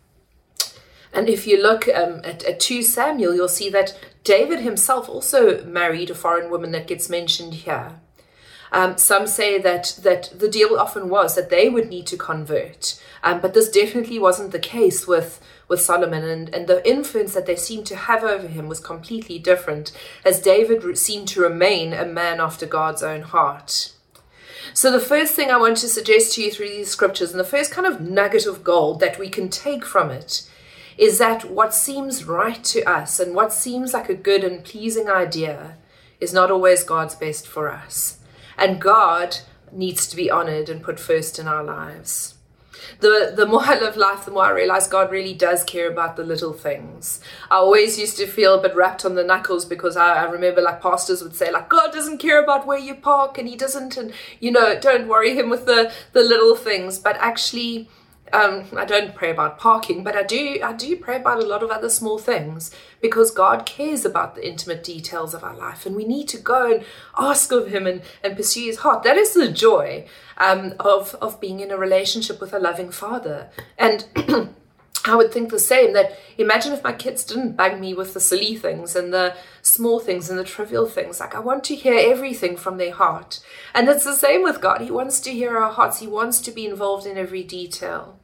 And 1.20 1.28
if 1.28 1.46
you 1.46 1.62
look 1.62 1.86
um, 1.90 2.22
at, 2.24 2.46
at 2.46 2.62
2 2.62 2.82
Samuel, 2.82 3.36
you'll 3.36 3.50
see 3.50 3.70
that 3.72 3.94
David 4.24 4.62
himself 4.62 5.10
also 5.10 5.62
married 5.66 6.10
a 6.10 6.16
foreign 6.16 6.50
woman 6.50 6.72
that 6.72 6.88
gets 6.88 7.10
mentioned 7.10 7.56
here. 7.56 8.00
Um, 8.72 8.98
some 8.98 9.28
say 9.28 9.60
that 9.60 10.00
that 10.02 10.32
the 10.34 10.48
deal 10.48 10.78
often 10.80 11.10
was 11.10 11.36
that 11.36 11.50
they 11.50 11.68
would 11.68 11.90
need 11.90 12.08
to 12.08 12.16
convert, 12.16 13.04
um, 13.22 13.42
but 13.42 13.54
this 13.54 13.70
definitely 13.70 14.18
wasn't 14.18 14.54
the 14.54 14.60
case 14.60 15.08
with 15.08 15.42
with 15.68 15.82
Solomon, 15.82 16.24
and, 16.24 16.56
and 16.56 16.68
the 16.68 16.88
influence 16.90 17.34
that 17.34 17.46
they 17.46 17.58
seemed 17.58 17.88
to 17.88 17.98
have 17.98 18.24
over 18.24 18.48
him 18.48 18.70
was 18.70 18.80
completely 18.80 19.40
different, 19.40 19.92
as 20.24 20.40
David 20.40 20.98
seemed 20.98 21.28
to 21.30 21.42
remain 21.42 21.92
a 21.92 22.06
man 22.06 22.40
after 22.40 22.66
God's 22.66 23.04
own 23.04 23.24
heart. 23.24 23.92
So, 24.74 24.90
the 24.90 25.02
first 25.02 25.34
thing 25.34 25.52
I 25.52 25.58
want 25.58 25.78
to 25.78 25.90
suggest 25.90 26.36
to 26.36 26.44
you 26.44 26.50
through 26.50 26.70
these 26.70 26.92
scriptures, 26.92 27.32
and 27.32 27.40
the 27.42 27.56
first 27.56 27.72
kind 27.72 27.86
of 27.86 28.00
nugget 28.00 28.46
of 28.46 28.64
gold 28.64 29.02
that 29.02 29.20
we 29.20 29.28
can 29.28 29.50
take 29.50 29.84
from 29.84 30.12
it, 30.12 30.48
is 31.00 31.18
that 31.18 31.50
what 31.50 31.74
seems 31.74 32.26
right 32.26 32.62
to 32.62 32.84
us 32.84 33.22
and 33.22 33.34
what 33.34 33.54
seems 33.54 33.94
like 33.94 34.10
a 34.10 34.14
good 34.14 34.44
and 34.44 34.66
pleasing 34.66 35.10
idea 35.10 35.78
is 36.20 36.34
not 36.34 36.52
always 36.52 36.84
God's 36.84 37.16
best 37.16 37.48
for 37.48 37.72
us. 37.72 38.20
And 38.58 38.82
God 38.82 39.38
needs 39.72 40.08
to 40.08 40.18
be 40.18 40.30
honored 40.30 40.68
and 40.68 40.84
put 40.84 41.00
first 41.00 41.40
in 41.40 41.48
our 41.48 41.64
lives. 41.64 42.36
The, 43.00 43.32
the 43.34 43.46
more 43.46 43.64
I 43.64 43.80
live 43.80 43.96
life, 43.96 44.26
the 44.26 44.32
more 44.32 44.44
I 44.44 44.52
realize 44.52 44.88
God 44.88 45.10
really 45.10 45.34
does 45.34 45.64
care 45.64 45.90
about 45.90 46.18
the 46.18 46.26
little 46.26 46.52
things. 46.52 47.22
I 47.50 47.56
always 47.56 47.98
used 47.98 48.18
to 48.18 48.28
feel 48.28 48.56
a 48.56 48.62
bit 48.62 48.76
rapped 48.76 49.06
on 49.06 49.16
the 49.16 49.24
knuckles 49.24 49.64
because 49.64 49.96
I, 49.96 50.16
I 50.16 50.24
remember 50.30 50.62
like 50.62 50.82
pastors 50.82 51.24
would 51.24 51.36
say 51.36 51.50
like 51.50 51.70
God 51.70 51.94
doesn't 51.94 52.18
care 52.18 52.44
about 52.44 52.68
where 52.68 52.78
you 52.78 52.96
park 52.96 53.38
and 53.38 53.48
he 53.48 53.56
doesn't 53.56 53.96
and 53.96 54.12
you 54.42 54.52
know 54.52 54.78
don't 54.78 55.08
worry 55.08 55.34
him 55.34 55.50
with 55.50 55.66
the 55.66 55.94
the 56.12 56.22
little 56.22 56.56
things 56.56 57.00
but 57.00 57.16
actually 57.20 57.90
um, 58.34 58.66
I 58.76 58.86
don't 58.86 59.16
pray 59.16 59.32
about 59.32 59.58
parking, 59.58 60.04
but 60.04 60.16
I 60.16 60.24
do 60.24 60.60
I 60.64 60.74
do 60.74 60.96
pray 60.96 61.18
about 61.18 61.42
a 61.42 61.46
lot 61.46 61.64
of 61.64 61.70
other 61.70 61.90
small 61.90 62.18
things 62.18 62.72
because 63.02 63.32
God 63.32 63.66
cares 63.66 64.06
about 64.06 64.36
the 64.36 64.48
intimate 64.48 64.84
details 64.84 65.34
of 65.34 65.44
our 65.44 65.56
life, 65.56 65.86
and 65.86 65.96
we 65.96 66.06
need 66.06 66.28
to 66.30 66.38
go 66.38 66.72
and 66.72 66.84
ask 67.18 67.52
of 67.52 67.68
Him 67.68 67.88
and, 67.88 68.02
and 68.24 68.36
pursue 68.36 68.66
His 68.66 68.80
heart. 68.80 69.04
That 69.04 69.18
is 69.18 69.34
the 69.34 69.52
joy 69.52 70.08
um, 70.38 70.74
of 70.80 71.16
of 71.16 71.40
being 71.40 71.60
in 71.60 71.72
a 71.72 71.78
relationship 71.78 72.40
with 72.42 72.54
a 72.54 72.60
loving 72.60 72.92
Father, 72.92 73.50
and. 73.78 74.06
I 75.06 75.16
would 75.16 75.32
think 75.32 75.50
the 75.50 75.60
same 75.60 75.94
that 75.94 76.18
imagine 76.38 76.74
if 76.74 76.84
my 76.84 76.92
kids 76.92 77.24
didn't 77.24 77.56
bug 77.56 77.80
me 77.80 77.94
with 77.94 78.14
the 78.14 78.20
silly 78.20 78.56
things 78.56 78.96
and 78.96 79.14
the 79.14 79.36
small 79.62 80.00
things 80.00 80.30
and 80.30 80.38
the 80.38 80.44
trivial 80.44 80.88
things. 80.88 81.20
Like, 81.20 81.36
I 81.36 81.40
want 81.40 81.64
to 81.66 81.76
hear 81.76 81.98
everything 81.98 82.58
from 82.58 82.78
their 82.78 82.94
heart. 82.94 83.40
And 83.74 83.88
it's 83.88 84.04
the 84.04 84.16
same 84.16 84.44
with 84.44 84.62
God. 84.62 84.82
He 84.82 84.92
wants 84.92 85.22
to 85.22 85.32
hear 85.32 85.58
our 85.58 85.72
hearts, 85.72 86.00
He 86.00 86.08
wants 86.08 86.42
to 86.42 86.52
be 86.52 86.66
involved 86.66 87.06
in 87.06 87.18
every 87.18 87.44
detail. 87.44 88.20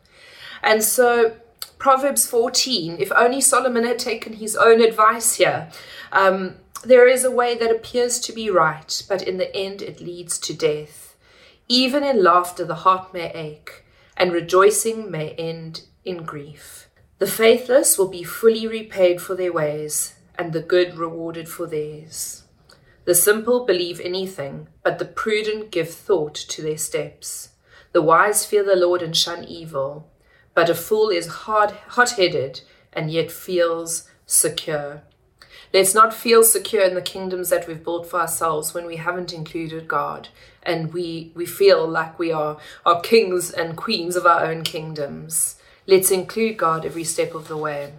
And 0.61 0.83
so, 0.83 1.37
Proverbs 1.77 2.25
14, 2.25 2.97
if 2.99 3.11
only 3.13 3.41
Solomon 3.41 3.83
had 3.83 3.99
taken 3.99 4.33
his 4.33 4.55
own 4.55 4.81
advice 4.81 5.35
here. 5.35 5.69
Um, 6.11 6.55
there 6.83 7.07
is 7.07 7.23
a 7.23 7.31
way 7.31 7.55
that 7.55 7.71
appears 7.71 8.19
to 8.21 8.33
be 8.33 8.49
right, 8.49 9.03
but 9.09 9.21
in 9.21 9.37
the 9.37 9.55
end 9.55 9.81
it 9.81 10.01
leads 10.01 10.37
to 10.39 10.53
death. 10.53 11.15
Even 11.67 12.03
in 12.03 12.23
laughter, 12.23 12.63
the 12.63 12.75
heart 12.75 13.13
may 13.13 13.31
ache, 13.33 13.83
and 14.15 14.31
rejoicing 14.31 15.09
may 15.09 15.31
end 15.31 15.81
in 16.05 16.23
grief. 16.23 16.87
The 17.17 17.27
faithless 17.27 17.97
will 17.97 18.07
be 18.07 18.23
fully 18.23 18.67
repaid 18.67 19.21
for 19.21 19.35
their 19.35 19.51
ways, 19.51 20.15
and 20.37 20.53
the 20.53 20.61
good 20.61 20.97
rewarded 20.97 21.49
for 21.49 21.65
theirs. 21.65 22.43
The 23.05 23.15
simple 23.15 23.65
believe 23.65 23.99
anything, 23.99 24.67
but 24.83 24.99
the 24.99 25.05
prudent 25.05 25.71
give 25.71 25.89
thought 25.89 26.35
to 26.35 26.61
their 26.61 26.77
steps. 26.77 27.49
The 27.91 28.01
wise 28.01 28.45
fear 28.45 28.63
the 28.63 28.75
Lord 28.75 29.01
and 29.01 29.15
shun 29.15 29.43
evil, 29.43 30.11
but 30.53 30.69
a 30.69 30.75
fool 30.75 31.09
is 31.09 31.27
hard, 31.27 31.71
hot-headed 31.89 32.61
and 32.91 33.11
yet 33.11 33.31
feels 33.31 34.09
secure. 34.25 35.03
Let's 35.73 35.93
not 35.93 36.13
feel 36.13 36.43
secure 36.43 36.83
in 36.83 36.95
the 36.95 37.01
kingdoms 37.01 37.49
that 37.49 37.67
we've 37.67 37.83
built 37.83 38.09
for 38.09 38.21
ourselves 38.21 38.73
when 38.73 38.85
we 38.85 38.95
haven't 38.95 39.33
included 39.33 39.87
God 39.87 40.29
and 40.63 40.93
we, 40.93 41.31
we 41.35 41.45
feel 41.45 41.87
like 41.87 42.17
we 42.17 42.31
are, 42.31 42.57
are 42.85 43.01
kings 43.01 43.51
and 43.51 43.77
queens 43.77 44.15
of 44.15 44.25
our 44.25 44.45
own 44.45 44.63
kingdoms. 44.63 45.57
Let's 45.87 46.11
include 46.11 46.57
God 46.57 46.85
every 46.85 47.03
step 47.03 47.35
of 47.35 47.47
the 47.47 47.57
way. 47.57 47.93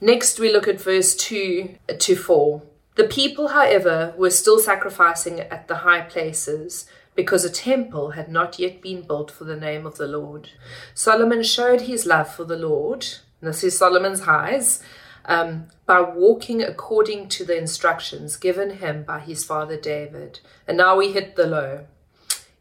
Next, 0.00 0.38
we 0.38 0.52
look 0.52 0.68
at 0.68 0.80
verse 0.80 1.14
2 1.14 1.76
to 1.98 2.16
4. 2.16 2.62
The 2.94 3.04
people, 3.04 3.48
however, 3.48 4.14
were 4.16 4.30
still 4.30 4.58
sacrificing 4.58 5.40
at 5.40 5.68
the 5.68 5.76
high 5.76 6.02
places 6.02 6.86
because 7.14 7.44
a 7.44 7.50
temple 7.50 8.10
had 8.12 8.28
not 8.28 8.58
yet 8.58 8.80
been 8.80 9.02
built 9.02 9.30
for 9.30 9.44
the 9.44 9.56
name 9.56 9.86
of 9.86 9.98
the 9.98 10.06
Lord. 10.06 10.50
Solomon 10.94 11.42
showed 11.42 11.82
his 11.82 12.06
love 12.06 12.32
for 12.32 12.44
the 12.44 12.56
Lord, 12.56 13.06
this 13.40 13.64
is 13.64 13.76
Solomon's 13.76 14.20
highs, 14.20 14.82
um, 15.24 15.68
by 15.86 16.00
walking 16.00 16.62
according 16.62 17.28
to 17.28 17.44
the 17.44 17.56
instructions 17.56 18.36
given 18.36 18.78
him 18.78 19.04
by 19.04 19.20
his 19.20 19.44
father 19.44 19.76
David. 19.76 20.40
And 20.66 20.76
now 20.76 20.96
we 20.96 21.12
hit 21.12 21.36
the 21.36 21.46
low, 21.46 21.86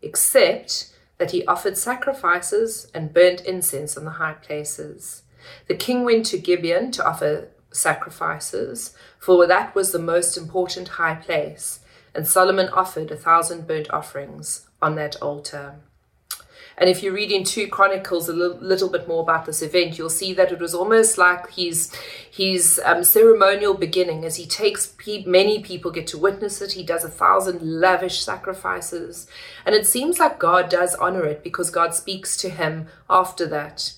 except 0.02 0.91
that 1.22 1.30
he 1.30 1.46
offered 1.46 1.78
sacrifices 1.78 2.90
and 2.96 3.14
burnt 3.14 3.42
incense 3.42 3.96
on 3.96 4.06
the 4.06 4.18
high 4.18 4.34
places. 4.34 5.22
The 5.68 5.76
king 5.76 6.04
went 6.04 6.26
to 6.26 6.40
Gibeon 6.40 6.90
to 6.94 7.08
offer 7.08 7.50
sacrifices, 7.70 8.96
for 9.20 9.46
that 9.46 9.76
was 9.76 9.92
the 9.92 10.00
most 10.00 10.36
important 10.36 10.88
high 10.88 11.14
place, 11.14 11.82
and 12.16 12.28
Solomon 12.28 12.70
offered 12.70 13.12
a 13.12 13.16
thousand 13.16 13.68
burnt 13.68 13.88
offerings 13.92 14.68
on 14.82 14.96
that 14.96 15.16
altar. 15.22 15.76
And 16.82 16.90
if 16.90 17.04
you 17.04 17.14
read 17.14 17.32
in 17.32 17.44
2 17.44 17.68
Chronicles 17.68 18.28
a 18.28 18.34
little, 18.34 18.90
bit 18.90 19.08
more 19.08 19.22
about 19.22 19.46
this 19.46 19.62
event, 19.62 20.00
you'll 20.00 20.10
see 20.10 20.34
that 20.34 20.52
it 20.52 20.60
was 20.60 20.74
almost 20.74 21.16
like 21.16 21.52
his, 21.52 21.94
his 22.32 22.82
um, 22.84 23.04
ceremonial 23.04 23.76
beginning 23.76 24.26
as 24.26 24.38
he 24.38 24.48
takes 24.48 24.92
many 25.28 25.62
people 25.62 25.92
get 25.92 26.08
to 26.08 26.18
witness 26.18 26.60
it. 26.60 26.72
He 26.72 26.82
does 26.82 27.04
a 27.04 27.10
thousand 27.10 27.62
lavish 27.62 28.22
sacrifices. 28.22 29.28
And 29.64 29.76
it 29.76 29.86
seems 29.86 30.18
like 30.18 30.40
God 30.40 30.70
does 30.70 30.96
honor 30.96 31.24
it 31.24 31.44
because 31.44 31.70
God 31.70 31.94
speaks 31.94 32.36
to 32.38 32.50
him 32.50 32.88
after 33.08 33.46
that. 33.46 33.94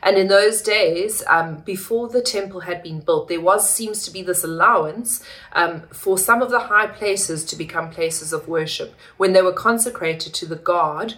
And 0.00 0.16
in 0.16 0.28
those 0.28 0.62
days, 0.62 1.24
um, 1.26 1.56
before 1.56 2.08
the 2.08 2.22
temple 2.22 2.60
had 2.60 2.84
been 2.84 3.00
built, 3.00 3.26
there 3.26 3.40
was 3.40 3.68
seems 3.68 4.04
to 4.04 4.12
be 4.12 4.22
this 4.22 4.44
allowance 4.44 5.24
um, 5.54 5.82
for 5.92 6.16
some 6.16 6.40
of 6.40 6.50
the 6.50 6.60
high 6.60 6.86
places 6.86 7.44
to 7.46 7.56
become 7.56 7.90
places 7.90 8.32
of 8.32 8.46
worship 8.46 8.94
when 9.16 9.32
they 9.32 9.42
were 9.42 9.52
consecrated 9.52 10.34
to 10.34 10.46
the 10.46 10.56
God, 10.56 11.14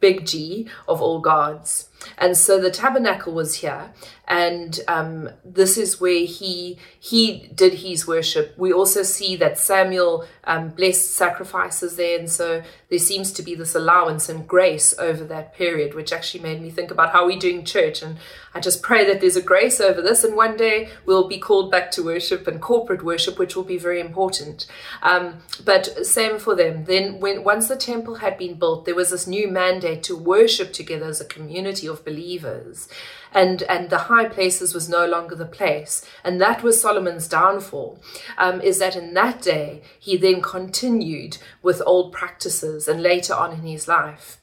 big 0.00 0.26
G, 0.26 0.68
of 0.88 1.00
all 1.00 1.20
gods. 1.20 1.88
And 2.18 2.36
so 2.36 2.60
the 2.60 2.70
tabernacle 2.70 3.32
was 3.32 3.56
here, 3.56 3.92
and 4.26 4.80
um, 4.88 5.28
this 5.44 5.76
is 5.76 6.00
where 6.00 6.24
he 6.24 6.78
he 6.98 7.50
did 7.54 7.74
his 7.74 8.06
worship. 8.06 8.54
We 8.56 8.72
also 8.72 9.02
see 9.02 9.36
that 9.36 9.58
Samuel 9.58 10.26
um, 10.44 10.70
blessed 10.70 11.12
sacrifices 11.12 11.96
there, 11.96 12.18
and 12.18 12.30
so 12.30 12.62
there 12.88 12.98
seems 12.98 13.32
to 13.32 13.42
be 13.42 13.54
this 13.54 13.74
allowance 13.74 14.28
and 14.28 14.46
grace 14.46 14.94
over 14.98 15.24
that 15.24 15.54
period, 15.54 15.94
which 15.94 16.12
actually 16.12 16.42
made 16.42 16.62
me 16.62 16.70
think 16.70 16.90
about 16.90 17.10
how 17.10 17.26
we're 17.26 17.38
doing 17.38 17.64
church. 17.64 18.02
And 18.02 18.18
I 18.54 18.60
just 18.60 18.82
pray 18.82 19.04
that 19.06 19.20
there's 19.20 19.36
a 19.36 19.42
grace 19.42 19.80
over 19.80 20.00
this, 20.00 20.24
and 20.24 20.36
one 20.36 20.56
day 20.56 20.88
we'll 21.04 21.28
be 21.28 21.38
called 21.38 21.70
back 21.70 21.90
to 21.92 22.02
worship 22.04 22.46
and 22.46 22.60
corporate 22.60 23.02
worship, 23.02 23.38
which 23.38 23.56
will 23.56 23.64
be 23.64 23.78
very 23.78 24.00
important. 24.00 24.66
Um, 25.02 25.42
but 25.64 26.06
same 26.06 26.38
for 26.38 26.54
them. 26.54 26.84
Then, 26.84 27.20
when 27.20 27.44
once 27.44 27.68
the 27.68 27.76
temple 27.76 28.16
had 28.16 28.38
been 28.38 28.54
built, 28.54 28.84
there 28.84 28.94
was 28.94 29.10
this 29.10 29.26
new 29.26 29.48
mandate 29.48 30.02
to 30.04 30.16
worship 30.16 30.72
together 30.72 31.06
as 31.06 31.20
a 31.20 31.26
community 31.26 31.88
of 31.94 32.04
believers. 32.04 32.88
And 33.32 33.62
and 33.62 33.88
the 33.88 34.10
high 34.10 34.28
places 34.28 34.74
was 34.74 34.88
no 34.88 35.06
longer 35.06 35.34
the 35.34 35.46
place. 35.46 36.04
And 36.22 36.38
that 36.40 36.62
was 36.62 36.80
solomon's 36.80 37.26
downfall 37.26 37.98
um, 38.36 38.60
is 38.60 38.78
that 38.80 38.96
in 38.96 39.14
that 39.14 39.40
day 39.40 39.80
he 39.98 40.18
then 40.18 40.42
continued 40.42 41.38
with 41.62 41.80
old 41.86 42.12
practices 42.12 42.86
and 42.86 43.02
later 43.02 43.32
on 43.32 43.52
in 43.52 43.62
his 43.62 43.88
life. 43.88 44.38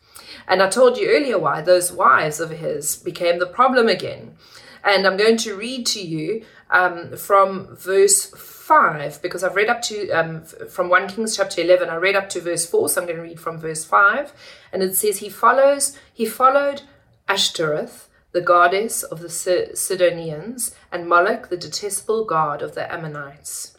And 0.47 0.63
i 0.63 0.69
told 0.69 0.97
you 0.97 1.07
earlier 1.07 1.37
why 1.37 1.61
those 1.61 1.91
wives 1.91 2.39
of 2.39 2.49
his 2.49 2.95
became 2.95 3.37
the 3.37 3.45
problem 3.45 3.87
again. 3.87 4.35
And 4.83 5.05
i'm 5.05 5.17
going 5.17 5.37
to 5.37 5.55
read 5.55 5.85
to 5.87 6.01
you 6.01 6.43
um, 6.71 7.17
from 7.17 7.75
verse 7.75 8.25
5 8.25 9.21
because 9.21 9.43
I've 9.43 9.55
read 9.55 9.67
up 9.69 9.81
to 9.83 10.09
um, 10.11 10.43
from 10.43 10.87
1 10.89 11.09
Kings 11.09 11.35
chapter 11.35 11.61
11 11.61 11.89
I 11.89 11.95
read 11.95 12.15
up 12.15 12.29
to 12.29 12.39
verse 12.39 12.65
4 12.65 12.87
so 12.87 13.01
I'm 13.01 13.07
going 13.07 13.17
to 13.17 13.23
read 13.23 13.39
from 13.39 13.57
verse 13.59 13.83
5 13.83 14.31
and 14.71 14.81
it 14.81 14.95
says 14.95 15.17
he 15.17 15.29
follows 15.29 15.97
he 16.13 16.25
followed 16.25 16.83
Ashtoreth 17.27 18.09
the 18.31 18.41
goddess 18.41 19.03
of 19.03 19.19
the 19.19 19.29
Sidonians, 19.29 20.73
and 20.91 21.07
Moloch, 21.07 21.49
the 21.49 21.57
detestable 21.57 22.23
god 22.25 22.61
of 22.61 22.75
the 22.75 22.91
Ammonites. 22.91 23.77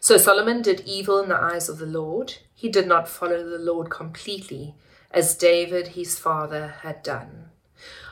So 0.00 0.16
Solomon 0.16 0.62
did 0.62 0.80
evil 0.80 1.20
in 1.20 1.28
the 1.28 1.40
eyes 1.40 1.68
of 1.68 1.78
the 1.78 1.86
Lord. 1.86 2.38
He 2.54 2.68
did 2.68 2.88
not 2.88 3.08
follow 3.08 3.48
the 3.48 3.58
Lord 3.58 3.90
completely, 3.90 4.74
as 5.10 5.36
David 5.36 5.88
his 5.88 6.18
father 6.18 6.74
had 6.82 7.02
done. 7.02 7.50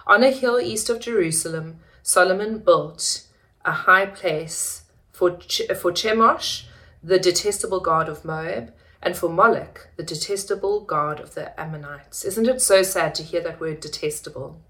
On 0.07 0.23
a 0.23 0.31
hill 0.31 0.61
east 0.61 0.89
of 0.89 1.01
Jerusalem, 1.01 1.81
Solomon 2.03 2.59
built 2.59 3.27
a 3.65 3.73
high 3.73 4.07
place 4.07 4.83
for, 5.11 5.37
Ch- 5.37 5.63
for 5.81 5.93
Chemosh, 5.93 6.65
the 7.03 7.19
detestable 7.19 7.81
god 7.81 8.09
of 8.09 8.25
Moab, 8.25 8.73
and 9.03 9.17
for 9.17 9.29
Moloch, 9.29 9.89
the 9.97 10.03
detestable 10.03 10.81
god 10.81 11.21
of 11.21 11.35
the 11.35 11.59
Ammonites. 11.61 12.25
Isn't 12.25 12.49
it 12.49 12.61
so 12.61 12.83
sad 12.83 13.15
to 13.17 13.23
hear 13.23 13.41
that 13.43 13.61
word 13.61 13.81
detestable? 13.81 14.61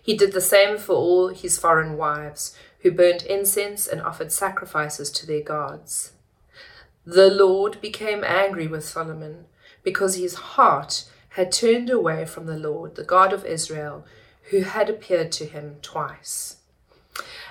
He 0.00 0.16
did 0.16 0.32
the 0.32 0.40
same 0.40 0.78
for 0.78 0.94
all 0.94 1.28
his 1.28 1.58
foreign 1.58 1.96
wives, 1.96 2.56
who 2.80 2.92
burnt 2.92 3.24
incense 3.24 3.86
and 3.88 4.00
offered 4.00 4.30
sacrifices 4.30 5.10
to 5.10 5.26
their 5.26 5.42
gods. 5.42 6.12
The 7.04 7.30
Lord 7.30 7.80
became 7.80 8.22
angry 8.24 8.66
with 8.66 8.84
Solomon 8.84 9.46
because 9.82 10.16
his 10.16 10.34
heart 10.34 11.08
had 11.30 11.52
turned 11.52 11.90
away 11.90 12.24
from 12.24 12.46
the 12.46 12.58
Lord, 12.58 12.94
the 12.94 13.04
God 13.04 13.32
of 13.32 13.44
Israel, 13.44 14.04
who 14.50 14.60
had 14.60 14.88
appeared 14.88 15.32
to 15.32 15.44
him 15.44 15.76
twice. 15.82 16.55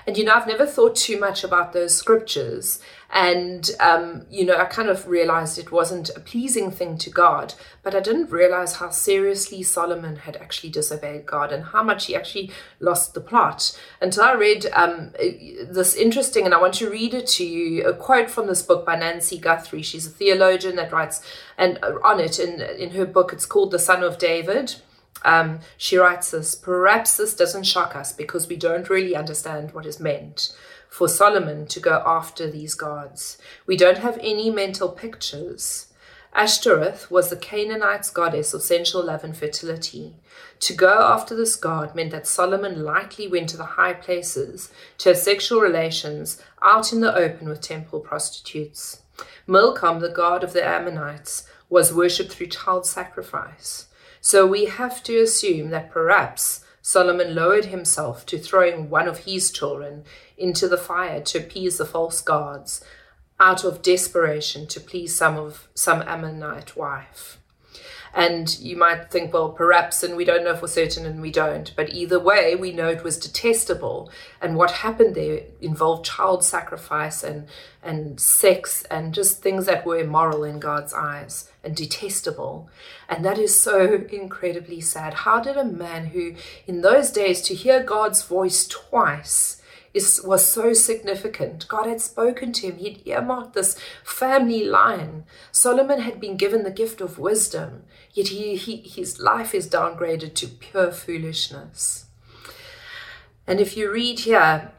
And 0.06 0.16
you 0.16 0.24
know, 0.24 0.34
I've 0.34 0.46
never 0.46 0.66
thought 0.66 0.96
too 0.96 1.18
much 1.18 1.42
about 1.42 1.72
those 1.72 1.96
scriptures 1.96 2.80
and, 3.10 3.70
um, 3.78 4.26
you 4.30 4.44
know, 4.44 4.56
I 4.56 4.64
kind 4.64 4.88
of 4.88 5.06
realized 5.06 5.58
it 5.58 5.70
wasn't 5.70 6.10
a 6.16 6.20
pleasing 6.20 6.72
thing 6.72 6.98
to 6.98 7.10
God, 7.10 7.54
but 7.82 7.94
I 7.94 8.00
didn't 8.00 8.32
realize 8.32 8.76
how 8.76 8.90
seriously 8.90 9.62
Solomon 9.62 10.16
had 10.16 10.36
actually 10.36 10.70
disobeyed 10.70 11.24
God 11.24 11.52
and 11.52 11.66
how 11.66 11.84
much 11.84 12.06
he 12.06 12.16
actually 12.16 12.50
lost 12.80 13.14
the 13.14 13.20
plot. 13.20 13.78
Until 14.00 14.24
I 14.24 14.32
read 14.32 14.66
um, 14.72 15.12
this 15.18 15.94
interesting, 15.94 16.44
and 16.44 16.54
I 16.54 16.60
want 16.60 16.74
to 16.74 16.90
read 16.90 17.14
it 17.14 17.28
to 17.28 17.44
you, 17.46 17.86
a 17.86 17.94
quote 17.94 18.28
from 18.28 18.48
this 18.48 18.62
book 18.62 18.84
by 18.84 18.96
Nancy 18.96 19.38
Guthrie. 19.38 19.82
She's 19.82 20.06
a 20.06 20.10
theologian 20.10 20.74
that 20.76 20.92
writes, 20.92 21.22
and 21.56 21.78
on 22.02 22.18
it, 22.18 22.40
in, 22.40 22.60
in 22.60 22.90
her 22.90 23.06
book, 23.06 23.32
it's 23.32 23.46
called 23.46 23.70
The 23.70 23.78
Son 23.78 24.02
of 24.02 24.18
David. 24.18 24.74
Um, 25.24 25.60
she 25.76 25.96
writes 25.96 26.30
this 26.30 26.54
Perhaps 26.54 27.16
this 27.16 27.34
doesn't 27.34 27.64
shock 27.64 27.96
us 27.96 28.12
because 28.12 28.48
we 28.48 28.56
don't 28.56 28.90
really 28.90 29.16
understand 29.16 29.72
what 29.72 29.86
is 29.86 30.00
meant 30.00 30.54
for 30.88 31.08
Solomon 31.08 31.66
to 31.66 31.80
go 31.80 32.02
after 32.06 32.50
these 32.50 32.74
gods. 32.74 33.38
We 33.66 33.76
don't 33.76 33.98
have 33.98 34.18
any 34.22 34.50
mental 34.50 34.88
pictures. 34.88 35.92
Ashtoreth 36.32 37.10
was 37.10 37.30
the 37.30 37.36
Canaanites' 37.36 38.10
goddess 38.10 38.52
of 38.52 38.62
sensual 38.62 39.04
love 39.04 39.24
and 39.24 39.34
fertility. 39.34 40.14
To 40.60 40.74
go 40.74 41.00
after 41.00 41.34
this 41.34 41.56
god 41.56 41.94
meant 41.94 42.10
that 42.10 42.26
Solomon 42.26 42.84
likely 42.84 43.26
went 43.26 43.48
to 43.50 43.56
the 43.56 43.64
high 43.64 43.94
places 43.94 44.70
to 44.98 45.10
have 45.10 45.18
sexual 45.18 45.60
relations 45.60 46.42
out 46.62 46.92
in 46.92 47.00
the 47.00 47.14
open 47.14 47.48
with 47.48 47.62
temple 47.62 48.00
prostitutes. 48.00 49.00
Milcom, 49.46 50.00
the 50.00 50.10
god 50.10 50.44
of 50.44 50.52
the 50.52 50.62
Ammonites, 50.62 51.44
was 51.70 51.94
worshipped 51.94 52.32
through 52.32 52.48
child 52.48 52.84
sacrifice. 52.84 53.86
So 54.26 54.44
we 54.44 54.64
have 54.64 55.04
to 55.04 55.22
assume 55.22 55.70
that 55.70 55.92
perhaps 55.92 56.64
Solomon 56.82 57.36
lowered 57.36 57.66
himself 57.66 58.26
to 58.26 58.40
throwing 58.40 58.90
one 58.90 59.06
of 59.06 59.18
his 59.18 59.52
children 59.52 60.02
into 60.36 60.66
the 60.66 60.76
fire 60.76 61.20
to 61.20 61.38
appease 61.38 61.78
the 61.78 61.86
false 61.86 62.20
gods 62.20 62.84
out 63.38 63.62
of 63.62 63.82
desperation 63.82 64.66
to 64.66 64.80
please 64.80 65.14
some 65.14 65.36
of 65.36 65.68
some 65.74 66.02
Ammonite 66.02 66.76
wife. 66.76 67.38
And 68.12 68.58
you 68.58 68.76
might 68.76 69.12
think, 69.12 69.32
well, 69.32 69.50
perhaps, 69.50 70.02
and 70.02 70.16
we 70.16 70.24
don't 70.24 70.42
know 70.42 70.56
for 70.56 70.66
certain, 70.66 71.06
and 71.06 71.20
we 71.20 71.30
don't. 71.30 71.72
But 71.76 71.90
either 71.90 72.18
way, 72.18 72.56
we 72.56 72.72
know 72.72 72.88
it 72.88 73.04
was 73.04 73.18
detestable. 73.18 74.10
And 74.40 74.56
what 74.56 74.70
happened 74.72 75.14
there 75.14 75.42
involved 75.60 76.04
child 76.04 76.42
sacrifice 76.42 77.22
and, 77.22 77.46
and 77.80 78.18
sex 78.18 78.82
and 78.90 79.14
just 79.14 79.40
things 79.40 79.66
that 79.66 79.86
were 79.86 79.98
immoral 79.98 80.42
in 80.42 80.58
God's 80.58 80.94
eyes 80.94 81.48
and 81.66 81.76
detestable. 81.76 82.70
And 83.08 83.24
that 83.24 83.38
is 83.38 83.60
so 83.60 84.06
incredibly 84.10 84.80
sad. 84.80 85.12
How 85.12 85.40
did 85.40 85.56
a 85.56 85.64
man 85.64 86.06
who, 86.06 86.34
in 86.66 86.80
those 86.80 87.10
days, 87.10 87.42
to 87.42 87.54
hear 87.54 87.82
God's 87.82 88.22
voice 88.22 88.66
twice, 88.68 89.60
is, 89.92 90.22
was 90.22 90.46
so 90.46 90.74
significant. 90.74 91.66
God 91.68 91.86
had 91.86 92.00
spoken 92.00 92.52
to 92.52 92.66
him, 92.68 92.76
he'd 92.76 93.02
earmarked 93.06 93.54
this 93.54 93.78
family 94.04 94.62
line. 94.62 95.24
Solomon 95.50 96.00
had 96.00 96.20
been 96.20 96.36
given 96.36 96.62
the 96.62 96.70
gift 96.70 97.00
of 97.00 97.18
wisdom, 97.18 97.84
yet 98.12 98.28
he, 98.28 98.56
he, 98.56 98.76
his 98.76 99.18
life 99.18 99.54
is 99.54 99.68
downgraded 99.68 100.34
to 100.34 100.46
pure 100.46 100.92
foolishness. 100.92 102.06
And 103.46 103.58
if 103.58 103.76
you 103.76 103.90
read 103.90 104.20
here, 104.20 104.70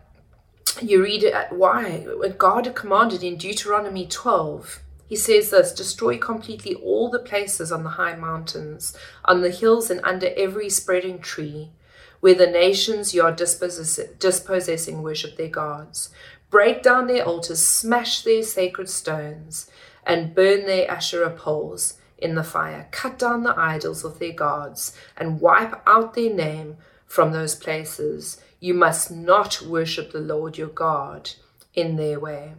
you 0.82 1.03
read 1.03 1.25
uh, 1.25 1.46
why 1.50 2.06
God 2.38 2.75
commanded 2.75 3.24
in 3.24 3.38
Deuteronomy 3.38 4.06
12 4.06 4.84
he 5.07 5.15
says 5.15 5.49
this 5.49 5.73
destroy 5.73 6.17
completely 6.17 6.75
all 6.75 7.09
the 7.09 7.19
places 7.19 7.71
on 7.71 7.83
the 7.83 7.91
high 7.91 8.15
mountains, 8.15 8.95
on 9.25 9.41
the 9.41 9.49
hills, 9.49 9.89
and 9.89 10.01
under 10.03 10.31
every 10.35 10.69
spreading 10.69 11.19
tree 11.19 11.71
where 12.19 12.35
the 12.35 12.47
nations 12.47 13.13
you 13.13 13.21
are 13.21 13.31
dispossessing 13.31 15.03
worship 15.03 15.37
their 15.37 15.49
gods. 15.49 16.09
Break 16.49 16.81
down 16.81 17.07
their 17.07 17.25
altars, 17.25 17.61
smash 17.61 18.23
their 18.23 18.43
sacred 18.43 18.89
stones, 18.89 19.69
and 20.05 20.33
burn 20.33 20.65
their 20.65 20.89
Asherah 20.89 21.31
poles 21.31 21.95
in 22.17 22.35
the 22.35 22.43
fire. 22.43 22.87
Cut 22.91 23.19
down 23.19 23.43
the 23.43 23.57
idols 23.57 24.03
of 24.03 24.19
their 24.19 24.33
gods 24.33 24.97
and 25.15 25.41
wipe 25.41 25.81
out 25.85 26.13
their 26.13 26.33
name 26.33 26.77
from 27.05 27.31
those 27.31 27.53
places. 27.53 28.41
You 28.59 28.73
must 28.73 29.11
not 29.11 29.61
worship 29.61 30.11
the 30.11 30.19
Lord 30.19 30.57
your 30.57 30.69
God 30.69 31.31
in 31.73 31.95
their 31.97 32.19
way. 32.19 32.53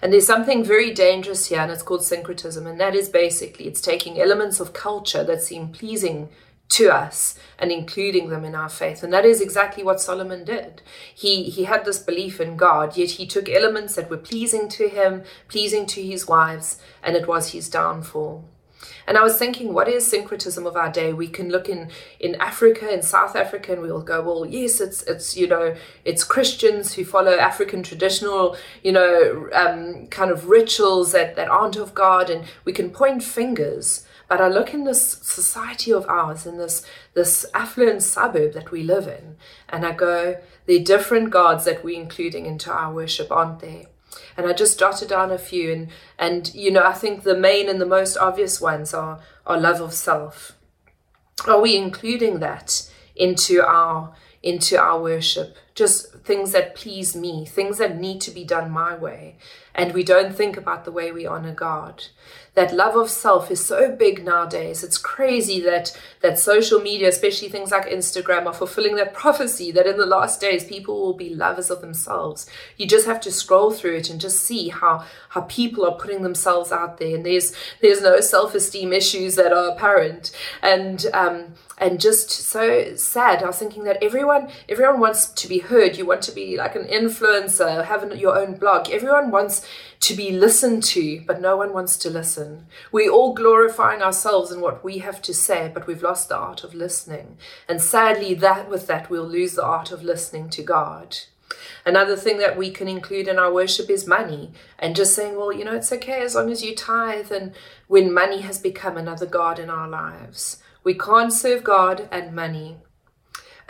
And 0.00 0.12
there's 0.12 0.26
something 0.26 0.64
very 0.64 0.92
dangerous 0.92 1.46
here, 1.46 1.60
and 1.60 1.70
it's 1.70 1.82
called 1.82 2.04
syncretism. 2.04 2.66
And 2.66 2.80
that 2.80 2.94
is 2.94 3.08
basically 3.08 3.66
it's 3.66 3.80
taking 3.80 4.20
elements 4.20 4.60
of 4.60 4.72
culture 4.72 5.24
that 5.24 5.42
seem 5.42 5.68
pleasing 5.68 6.28
to 6.70 6.90
us 6.90 7.38
and 7.58 7.70
including 7.70 8.30
them 8.30 8.44
in 8.44 8.54
our 8.54 8.68
faith. 8.68 9.02
And 9.02 9.12
that 9.12 9.24
is 9.24 9.40
exactly 9.40 9.84
what 9.84 10.00
Solomon 10.00 10.44
did. 10.44 10.82
He 11.14 11.44
he 11.44 11.64
had 11.64 11.84
this 11.84 11.98
belief 11.98 12.40
in 12.40 12.56
God, 12.56 12.96
yet 12.96 13.12
he 13.12 13.26
took 13.26 13.48
elements 13.48 13.94
that 13.94 14.10
were 14.10 14.16
pleasing 14.16 14.68
to 14.70 14.88
him, 14.88 15.22
pleasing 15.48 15.86
to 15.86 16.02
his 16.02 16.26
wives, 16.26 16.80
and 17.02 17.16
it 17.16 17.28
was 17.28 17.52
his 17.52 17.68
downfall. 17.68 18.44
And 19.06 19.18
I 19.18 19.22
was 19.22 19.38
thinking, 19.38 19.74
what 19.74 19.88
is 19.88 20.06
syncretism 20.06 20.66
of 20.66 20.76
our 20.76 20.90
day? 20.90 21.12
We 21.12 21.28
can 21.28 21.50
look 21.50 21.68
in, 21.68 21.90
in 22.20 22.34
Africa, 22.36 22.92
in 22.92 23.02
South 23.02 23.36
Africa, 23.36 23.72
and 23.72 23.82
we'll 23.82 24.00
go, 24.00 24.22
well, 24.22 24.46
yes, 24.46 24.80
it's, 24.80 25.02
it's, 25.02 25.36
you 25.36 25.46
know, 25.46 25.74
it's 26.04 26.24
Christians 26.24 26.94
who 26.94 27.04
follow 27.04 27.36
African 27.36 27.82
traditional, 27.82 28.56
you 28.82 28.92
know, 28.92 29.48
um, 29.52 30.06
kind 30.08 30.30
of 30.30 30.48
rituals 30.48 31.12
that, 31.12 31.36
that 31.36 31.48
aren't 31.48 31.76
of 31.76 31.94
God. 31.94 32.30
And 32.30 32.44
we 32.64 32.72
can 32.72 32.90
point 32.90 33.22
fingers. 33.22 34.06
But 34.28 34.40
I 34.40 34.48
look 34.48 34.72
in 34.72 34.84
this 34.84 35.18
society 35.22 35.92
of 35.92 36.06
ours, 36.08 36.46
in 36.46 36.56
this, 36.56 36.84
this 37.12 37.44
affluent 37.52 38.02
suburb 38.02 38.54
that 38.54 38.70
we 38.70 38.82
live 38.82 39.06
in, 39.06 39.36
and 39.68 39.84
I 39.84 39.92
go, 39.92 40.40
are 40.66 40.78
different 40.78 41.30
gods 41.30 41.66
that 41.66 41.84
we're 41.84 42.00
including 42.00 42.46
into 42.46 42.72
our 42.72 42.92
worship, 42.92 43.30
aren't 43.30 43.60
there? 43.60 43.84
And 44.36 44.46
I 44.46 44.52
just 44.52 44.78
jotted 44.78 45.08
down 45.08 45.30
a 45.30 45.38
few 45.38 45.72
and 45.72 45.88
and 46.18 46.54
you 46.54 46.70
know 46.70 46.84
I 46.84 46.92
think 46.92 47.22
the 47.22 47.36
main 47.36 47.68
and 47.68 47.80
the 47.80 47.86
most 47.86 48.16
obvious 48.16 48.60
ones 48.60 48.94
are 48.94 49.20
our 49.46 49.58
love 49.58 49.80
of 49.80 49.92
self. 49.92 50.56
Are 51.46 51.60
we 51.60 51.76
including 51.76 52.40
that 52.40 52.90
into 53.16 53.62
our 53.64 54.14
into 54.42 54.78
our 54.78 55.00
worship? 55.00 55.56
Just 55.74 56.14
things 56.18 56.52
that 56.52 56.74
please 56.74 57.16
me, 57.16 57.44
things 57.44 57.78
that 57.78 57.98
need 57.98 58.20
to 58.22 58.30
be 58.30 58.44
done 58.44 58.70
my 58.70 58.94
way, 58.94 59.36
and 59.74 59.92
we 59.92 60.04
don't 60.04 60.34
think 60.34 60.56
about 60.56 60.84
the 60.84 60.92
way 60.92 61.10
we 61.10 61.26
honor 61.26 61.54
God 61.54 62.04
that 62.54 62.72
love 62.72 62.96
of 62.96 63.10
self 63.10 63.50
is 63.50 63.64
so 63.64 63.90
big 63.90 64.24
nowadays. 64.24 64.84
It's 64.84 64.96
crazy 64.96 65.60
that 65.62 65.96
that 66.20 66.38
social 66.38 66.80
media, 66.80 67.08
especially 67.08 67.48
things 67.48 67.72
like 67.72 67.86
Instagram, 67.86 68.46
are 68.46 68.54
fulfilling 68.54 68.94
that 68.96 69.12
prophecy 69.12 69.72
that 69.72 69.86
in 69.86 69.96
the 69.96 70.06
last 70.06 70.40
days 70.40 70.64
people 70.64 71.00
will 71.00 71.14
be 71.14 71.34
lovers 71.34 71.70
of 71.70 71.80
themselves. 71.80 72.48
You 72.76 72.86
just 72.86 73.06
have 73.06 73.20
to 73.22 73.32
scroll 73.32 73.72
through 73.72 73.96
it 73.96 74.10
and 74.10 74.20
just 74.20 74.38
see 74.38 74.68
how 74.68 75.04
how 75.30 75.42
people 75.42 75.84
are 75.84 75.98
putting 75.98 76.22
themselves 76.22 76.70
out 76.70 76.98
there, 76.98 77.16
and 77.16 77.26
there's 77.26 77.52
there's 77.82 78.00
no 78.00 78.20
self 78.20 78.54
esteem 78.54 78.92
issues 78.92 79.34
that 79.34 79.52
are 79.52 79.70
apparent, 79.70 80.30
and 80.62 81.06
um, 81.12 81.54
and 81.78 82.00
just 82.00 82.30
so 82.30 82.94
sad. 82.94 83.42
I 83.42 83.46
was 83.46 83.58
thinking 83.58 83.82
that 83.84 84.02
everyone 84.02 84.48
everyone 84.68 85.00
wants 85.00 85.26
to 85.26 85.48
be 85.48 85.58
heard. 85.58 85.98
You 85.98 86.06
want 86.06 86.22
to 86.22 86.32
be 86.32 86.56
like 86.56 86.76
an 86.76 86.84
influencer, 86.84 87.84
having 87.84 88.16
your 88.16 88.38
own 88.38 88.54
blog. 88.54 88.90
Everyone 88.90 89.32
wants 89.32 89.66
to 90.04 90.14
be 90.14 90.30
listened 90.30 90.82
to, 90.82 91.22
but 91.26 91.40
no 91.40 91.56
one 91.56 91.72
wants 91.72 91.96
to 91.96 92.10
listen. 92.10 92.66
We're 92.92 93.10
all 93.10 93.32
glorifying 93.32 94.02
ourselves 94.02 94.50
and 94.50 94.60
what 94.60 94.84
we 94.84 94.98
have 94.98 95.22
to 95.22 95.32
say, 95.32 95.70
but 95.72 95.86
we've 95.86 96.02
lost 96.02 96.28
the 96.28 96.36
art 96.36 96.62
of 96.62 96.74
listening. 96.74 97.38
And 97.66 97.80
sadly, 97.80 98.34
that 98.34 98.68
with 98.68 98.86
that, 98.86 99.08
we'll 99.08 99.26
lose 99.26 99.54
the 99.54 99.64
art 99.64 99.92
of 99.92 100.02
listening 100.02 100.50
to 100.50 100.62
God. 100.62 101.16
Another 101.86 102.16
thing 102.16 102.36
that 102.36 102.58
we 102.58 102.70
can 102.70 102.86
include 102.86 103.28
in 103.28 103.38
our 103.38 103.50
worship 103.50 103.88
is 103.88 104.06
money 104.06 104.52
and 104.78 104.94
just 104.94 105.14
saying, 105.14 105.36
well, 105.36 105.50
you 105.50 105.64
know, 105.64 105.74
it's 105.74 105.92
okay 105.92 106.20
as 106.20 106.34
long 106.34 106.50
as 106.50 106.62
you 106.62 106.74
tithe. 106.74 107.32
And 107.32 107.54
when 107.88 108.12
money 108.12 108.42
has 108.42 108.58
become 108.58 108.98
another 108.98 109.26
God 109.26 109.58
in 109.58 109.70
our 109.70 109.88
lives, 109.88 110.62
we 110.82 110.92
can't 110.92 111.32
serve 111.32 111.64
God 111.64 112.10
and 112.12 112.34
money. 112.34 112.76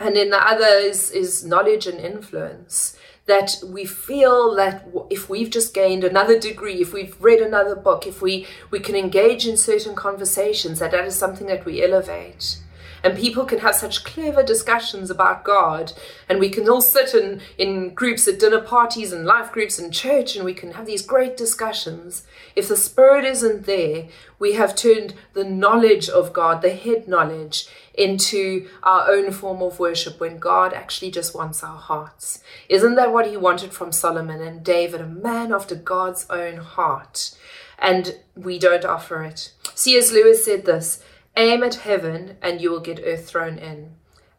And 0.00 0.16
then 0.16 0.30
the 0.30 0.44
other 0.44 0.66
is, 0.66 1.12
is 1.12 1.44
knowledge 1.44 1.86
and 1.86 2.00
influence 2.00 2.98
that 3.26 3.56
we 3.66 3.84
feel 3.84 4.54
that 4.54 4.86
if 5.08 5.30
we've 5.30 5.50
just 5.50 5.72
gained 5.72 6.04
another 6.04 6.38
degree, 6.38 6.82
if 6.82 6.92
we've 6.92 7.16
read 7.20 7.40
another 7.40 7.74
book, 7.74 8.06
if 8.06 8.20
we, 8.20 8.46
we 8.70 8.80
can 8.80 8.94
engage 8.94 9.46
in 9.46 9.56
certain 9.56 9.94
conversations, 9.94 10.78
that 10.78 10.90
that 10.90 11.06
is 11.06 11.16
something 11.16 11.46
that 11.46 11.64
we 11.64 11.82
elevate. 11.82 12.58
And 13.04 13.18
people 13.18 13.44
can 13.44 13.58
have 13.58 13.74
such 13.74 14.02
clever 14.02 14.42
discussions 14.42 15.10
about 15.10 15.44
God, 15.44 15.92
and 16.26 16.40
we 16.40 16.48
can 16.48 16.66
all 16.66 16.80
sit 16.80 17.14
in, 17.14 17.42
in 17.58 17.92
groups 17.92 18.26
at 18.26 18.40
dinner 18.40 18.62
parties 18.62 19.12
and 19.12 19.26
life 19.26 19.52
groups 19.52 19.78
and 19.78 19.92
church, 19.92 20.34
and 20.34 20.44
we 20.44 20.54
can 20.54 20.72
have 20.72 20.86
these 20.86 21.02
great 21.02 21.36
discussions. 21.36 22.26
If 22.56 22.66
the 22.66 22.78
Spirit 22.78 23.26
isn't 23.26 23.66
there, 23.66 24.06
we 24.38 24.54
have 24.54 24.74
turned 24.74 25.12
the 25.34 25.44
knowledge 25.44 26.08
of 26.08 26.32
God, 26.32 26.62
the 26.62 26.74
head 26.74 27.06
knowledge, 27.06 27.68
into 27.92 28.68
our 28.82 29.10
own 29.10 29.30
form 29.32 29.60
of 29.60 29.78
worship 29.78 30.18
when 30.18 30.38
God 30.38 30.72
actually 30.72 31.10
just 31.10 31.34
wants 31.34 31.62
our 31.62 31.76
hearts. 31.76 32.42
Isn't 32.70 32.94
that 32.94 33.12
what 33.12 33.26
he 33.26 33.36
wanted 33.36 33.74
from 33.74 33.92
Solomon 33.92 34.40
and 34.40 34.64
David, 34.64 35.02
a 35.02 35.06
man 35.06 35.52
after 35.52 35.74
God's 35.74 36.24
own 36.30 36.56
heart? 36.56 37.36
And 37.78 38.18
we 38.34 38.58
don't 38.58 38.86
offer 38.86 39.22
it. 39.24 39.52
C.S. 39.74 40.10
Lewis 40.10 40.42
said 40.42 40.64
this 40.64 41.02
aim 41.36 41.62
at 41.62 41.76
heaven 41.76 42.36
and 42.42 42.60
you 42.60 42.70
will 42.70 42.80
get 42.80 43.02
earth 43.04 43.28
thrown 43.28 43.58
in. 43.58 43.94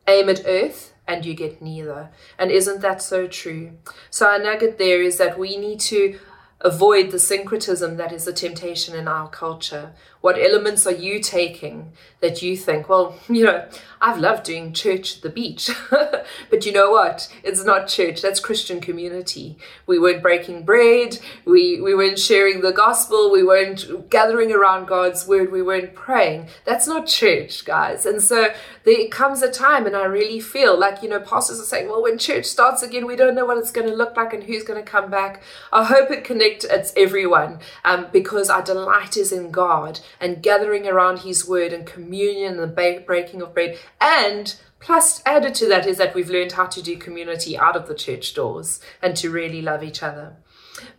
Aim 0.08 0.29
at 0.29 0.45
earth 0.45 0.93
and 1.08 1.25
you 1.25 1.34
get 1.34 1.62
neither. 1.62 2.10
And 2.38 2.51
isn't 2.51 2.81
that 2.81 3.01
so 3.01 3.27
true? 3.27 3.71
So, 4.10 4.27
our 4.27 4.39
nugget 4.39 4.77
there 4.77 5.01
is 5.01 5.17
that 5.17 5.38
we 5.38 5.58
need 5.58 5.79
to 5.81 6.19
avoid 6.61 7.11
the 7.11 7.19
syncretism 7.19 7.97
that 7.97 8.11
is 8.11 8.27
a 8.27 8.33
temptation 8.33 8.95
in 8.95 9.07
our 9.07 9.29
culture. 9.29 9.91
What 10.21 10.39
elements 10.39 10.87
are 10.87 10.91
you 10.91 11.19
taking 11.19 11.91
that 12.19 12.41
you 12.41 12.57
think, 12.57 12.89
well, 12.89 13.19
you 13.29 13.43
know, 13.43 13.67
I've 14.01 14.19
loved 14.19 14.45
doing 14.45 14.73
church 14.73 15.17
at 15.17 15.21
the 15.21 15.29
beach, 15.29 15.69
but 15.89 16.65
you 16.65 16.71
know 16.71 16.91
what? 16.91 17.31
It's 17.43 17.63
not 17.63 17.87
church, 17.87 18.21
that's 18.21 18.39
Christian 18.39 18.79
community. 18.81 19.57
We 19.85 19.99
weren't 19.99 20.21
breaking 20.21 20.63
bread, 20.63 21.19
we, 21.45 21.81
we 21.81 21.93
weren't 21.93 22.19
sharing 22.19 22.61
the 22.61 22.71
gospel, 22.71 23.31
we 23.31 23.43
weren't 23.43 24.09
gathering 24.09 24.51
around 24.51 24.87
God's 24.87 25.27
word, 25.27 25.51
we 25.51 25.61
weren't 25.61 25.93
praying. 25.93 26.47
That's 26.65 26.87
not 26.87 27.07
church, 27.07 27.65
guys. 27.65 28.05
And 28.05 28.21
so 28.21 28.47
there 28.83 29.07
comes 29.07 29.41
a 29.41 29.51
time, 29.51 29.85
and 29.85 29.95
I 29.95 30.05
really 30.05 30.39
feel 30.39 30.79
like, 30.79 31.01
you 31.01 31.09
know, 31.09 31.19
pastors 31.19 31.59
are 31.59 31.63
saying, 31.63 31.87
well, 31.87 32.03
when 32.03 32.17
church 32.17 32.45
starts 32.45 32.83
again, 32.83 33.05
we 33.05 33.15
don't 33.15 33.35
know 33.35 33.45
what 33.45 33.57
it's 33.57 33.71
going 33.71 33.87
to 33.87 33.95
look 33.95 34.15
like 34.15 34.33
and 34.33 34.43
who's 34.43 34.63
going 34.63 34.83
to 34.83 34.89
come 34.89 35.09
back. 35.09 35.41
I 35.71 35.83
hope 35.83 36.11
it 36.11 36.23
connects, 36.23 36.44
it's 36.45 36.93
everyone, 36.95 37.60
um, 37.84 38.08
because 38.12 38.49
our 38.49 38.62
delight 38.62 39.17
is 39.17 39.31
in 39.31 39.51
God 39.51 39.99
and 40.19 40.43
gathering 40.43 40.88
around 40.88 41.19
His 41.19 41.47
Word 41.47 41.73
and 41.73 41.86
communion 41.86 42.60
and 42.60 42.63
the 42.63 43.03
breaking 43.05 43.41
of 43.41 43.53
bread. 43.53 43.77
And 43.99 44.55
plus, 44.79 45.21
added 45.25 45.55
to 45.55 45.67
that, 45.69 45.88
is 45.88 45.97
that 45.97 46.13
we've 46.13 46.29
learned 46.29 46.53
how 46.53 46.67
to 46.67 46.81
do 46.81 46.97
community 46.97 47.58
out 47.58 47.75
of 47.75 47.88
the 47.88 47.95
church 47.95 48.34
doors 48.34 48.79
and 49.01 49.15
to 49.17 49.29
really 49.29 49.62
love 49.62 49.84
each 49.84 50.03
other. 50.03 50.38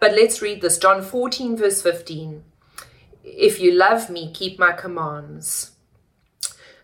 But 0.01 0.13
let's 0.13 0.43
read 0.43 0.61
this 0.61 0.79
John 0.79 1.03
14, 1.03 1.57
verse 1.57 1.83
15. 1.83 2.43
If 3.25 3.61
you 3.61 3.73
love 3.73 4.11
me, 4.11 4.33
keep 4.33 4.59
my 4.59 4.73
commands. 4.73 5.73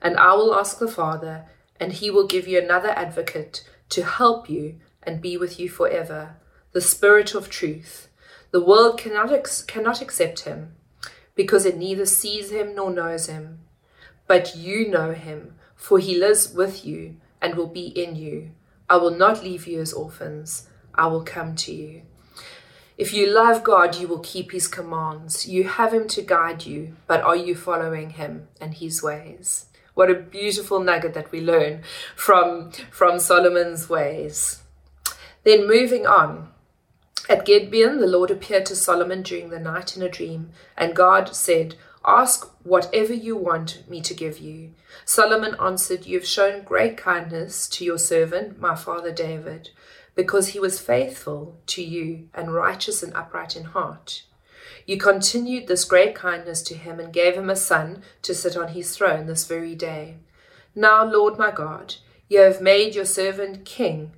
And 0.00 0.16
I 0.16 0.34
will 0.34 0.54
ask 0.54 0.78
the 0.78 0.88
Father, 0.88 1.46
and 1.78 1.92
he 1.92 2.10
will 2.10 2.26
give 2.26 2.48
you 2.48 2.60
another 2.60 2.90
advocate 2.90 3.68
to 3.90 4.04
help 4.04 4.48
you 4.48 4.80
and 5.02 5.20
be 5.20 5.36
with 5.36 5.58
you 5.58 5.68
forever 5.68 6.36
the 6.72 6.80
Spirit 6.80 7.34
of 7.34 7.50
truth. 7.50 8.08
The 8.52 8.60
world 8.60 8.98
cannot, 8.98 9.32
ex- 9.32 9.62
cannot 9.62 10.02
accept 10.02 10.40
him 10.40 10.74
because 11.34 11.64
it 11.64 11.78
neither 11.78 12.04
sees 12.04 12.50
him 12.50 12.74
nor 12.74 12.90
knows 12.90 13.26
him. 13.26 13.60
But 14.26 14.54
you 14.54 14.88
know 14.88 15.12
him, 15.12 15.54
for 15.74 15.98
he 15.98 16.18
lives 16.18 16.52
with 16.52 16.84
you 16.84 17.16
and 17.40 17.54
will 17.54 17.66
be 17.66 17.86
in 17.86 18.14
you. 18.14 18.50
I 18.90 18.96
will 18.96 19.10
not 19.10 19.42
leave 19.42 19.66
you 19.66 19.80
as 19.80 19.94
orphans, 19.94 20.68
I 20.94 21.06
will 21.06 21.24
come 21.24 21.56
to 21.56 21.72
you. 21.72 22.02
If 22.98 23.14
you 23.14 23.32
love 23.32 23.64
God, 23.64 23.96
you 23.96 24.06
will 24.06 24.18
keep 24.18 24.52
his 24.52 24.68
commands. 24.68 25.48
You 25.48 25.64
have 25.64 25.94
him 25.94 26.06
to 26.08 26.20
guide 26.20 26.66
you, 26.66 26.94
but 27.06 27.22
are 27.22 27.34
you 27.34 27.54
following 27.54 28.10
him 28.10 28.48
and 28.60 28.74
his 28.74 29.02
ways? 29.02 29.66
What 29.94 30.10
a 30.10 30.14
beautiful 30.14 30.78
nugget 30.78 31.14
that 31.14 31.32
we 31.32 31.40
learn 31.40 31.82
from, 32.14 32.70
from 32.90 33.18
Solomon's 33.18 33.88
ways. 33.88 34.62
Then 35.42 35.66
moving 35.66 36.06
on, 36.06 36.51
at 37.32 37.46
Gibeon, 37.46 37.98
the 37.98 38.06
Lord 38.06 38.30
appeared 38.30 38.66
to 38.66 38.76
Solomon 38.76 39.22
during 39.22 39.48
the 39.48 39.58
night 39.58 39.96
in 39.96 40.02
a 40.02 40.08
dream, 40.10 40.50
and 40.76 40.94
God 40.94 41.34
said, 41.34 41.76
Ask 42.04 42.46
whatever 42.62 43.14
you 43.14 43.36
want 43.36 43.88
me 43.88 44.02
to 44.02 44.12
give 44.12 44.38
you. 44.38 44.74
Solomon 45.06 45.56
answered, 45.58 46.04
You 46.04 46.18
have 46.18 46.26
shown 46.26 46.62
great 46.62 46.98
kindness 46.98 47.70
to 47.70 47.86
your 47.86 47.96
servant, 47.96 48.60
my 48.60 48.74
father 48.74 49.10
David, 49.10 49.70
because 50.14 50.48
he 50.48 50.60
was 50.60 50.78
faithful 50.78 51.56
to 51.68 51.82
you 51.82 52.28
and 52.34 52.52
righteous 52.52 53.02
and 53.02 53.14
upright 53.14 53.56
in 53.56 53.64
heart. 53.64 54.24
You 54.84 54.98
continued 54.98 55.68
this 55.68 55.86
great 55.86 56.14
kindness 56.14 56.60
to 56.64 56.74
him 56.74 57.00
and 57.00 57.14
gave 57.14 57.34
him 57.34 57.48
a 57.48 57.56
son 57.56 58.02
to 58.20 58.34
sit 58.34 58.58
on 58.58 58.68
his 58.68 58.94
throne 58.94 59.24
this 59.24 59.46
very 59.46 59.74
day. 59.74 60.16
Now, 60.74 61.02
Lord 61.02 61.38
my 61.38 61.50
God, 61.50 61.94
You 62.28 62.40
have 62.40 62.60
made 62.60 62.94
your 62.94 63.06
servant 63.06 63.64
king 63.64 64.12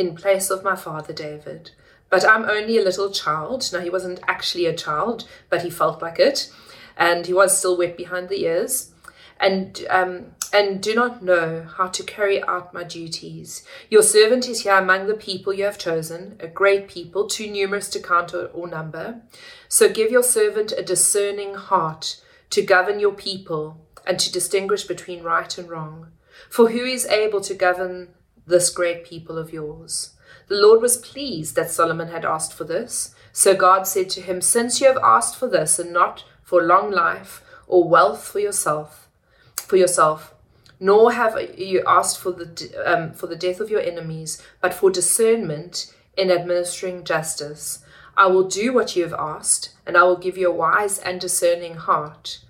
in 0.00 0.16
place 0.16 0.50
of 0.50 0.64
my 0.64 0.74
father 0.74 1.12
David. 1.12 1.70
But 2.10 2.24
I'm 2.24 2.44
only 2.44 2.76
a 2.76 2.84
little 2.84 3.10
child. 3.10 3.70
Now, 3.72 3.80
he 3.80 3.88
wasn't 3.88 4.20
actually 4.26 4.66
a 4.66 4.76
child, 4.76 5.26
but 5.48 5.62
he 5.62 5.70
felt 5.70 6.02
like 6.02 6.18
it. 6.18 6.52
And 6.96 7.26
he 7.26 7.32
was 7.32 7.56
still 7.56 7.78
wet 7.78 7.96
behind 7.96 8.28
the 8.28 8.42
ears. 8.44 8.92
And, 9.38 9.86
um, 9.88 10.32
and 10.52 10.82
do 10.82 10.94
not 10.94 11.22
know 11.22 11.64
how 11.76 11.86
to 11.86 12.02
carry 12.02 12.42
out 12.42 12.74
my 12.74 12.84
duties. 12.84 13.64
Your 13.88 14.02
servant 14.02 14.48
is 14.48 14.62
here 14.62 14.74
among 14.74 15.06
the 15.06 15.14
people 15.14 15.54
you 15.54 15.64
have 15.64 15.78
chosen, 15.78 16.36
a 16.40 16.48
great 16.48 16.88
people, 16.88 17.26
too 17.26 17.50
numerous 17.50 17.88
to 17.90 18.00
count 18.00 18.34
or, 18.34 18.68
number. 18.68 19.22
So 19.68 19.88
give 19.88 20.10
your 20.10 20.24
servant 20.24 20.72
a 20.72 20.82
discerning 20.82 21.54
heart 21.54 22.20
to 22.50 22.62
govern 22.62 23.00
your 23.00 23.12
people 23.12 23.80
and 24.06 24.18
to 24.18 24.32
distinguish 24.32 24.84
between 24.84 25.22
right 25.22 25.56
and 25.56 25.70
wrong. 25.70 26.08
For 26.50 26.70
who 26.70 26.84
is 26.84 27.06
able 27.06 27.40
to 27.42 27.54
govern 27.54 28.08
this 28.46 28.70
great 28.70 29.04
people 29.04 29.38
of 29.38 29.52
yours? 29.52 30.10
The 30.50 30.60
Lord 30.60 30.82
was 30.82 30.96
pleased 30.96 31.54
that 31.54 31.70
Solomon 31.70 32.08
had 32.08 32.24
asked 32.24 32.52
for 32.54 32.64
this. 32.64 33.14
So 33.32 33.54
God 33.54 33.86
said 33.86 34.10
to 34.10 34.20
him, 34.20 34.40
Since 34.40 34.80
you 34.80 34.88
have 34.88 34.98
asked 35.00 35.36
for 35.36 35.48
this 35.48 35.78
and 35.78 35.92
not 35.92 36.24
for 36.42 36.60
long 36.60 36.90
life 36.90 37.44
or 37.68 37.88
wealth 37.88 38.26
for 38.26 38.40
yourself, 38.40 39.08
for 39.54 39.76
yourself, 39.76 40.34
nor 40.80 41.12
have 41.12 41.38
you 41.56 41.84
asked 41.86 42.18
for 42.18 42.32
the 42.32 42.72
um, 42.84 43.12
for 43.12 43.28
the 43.28 43.36
death 43.36 43.60
of 43.60 43.70
your 43.70 43.80
enemies, 43.80 44.42
but 44.60 44.74
for 44.74 44.90
discernment 44.90 45.94
in 46.16 46.32
administering 46.32 47.04
justice. 47.04 47.84
I 48.16 48.26
will 48.26 48.48
do 48.48 48.72
what 48.72 48.96
you 48.96 49.04
have 49.04 49.14
asked, 49.14 49.76
and 49.86 49.96
I 49.96 50.02
will 50.02 50.18
give 50.18 50.36
you 50.36 50.48
a 50.48 50.54
wise 50.66 50.98
and 50.98 51.20
discerning 51.20 51.76
heart, 51.76 52.40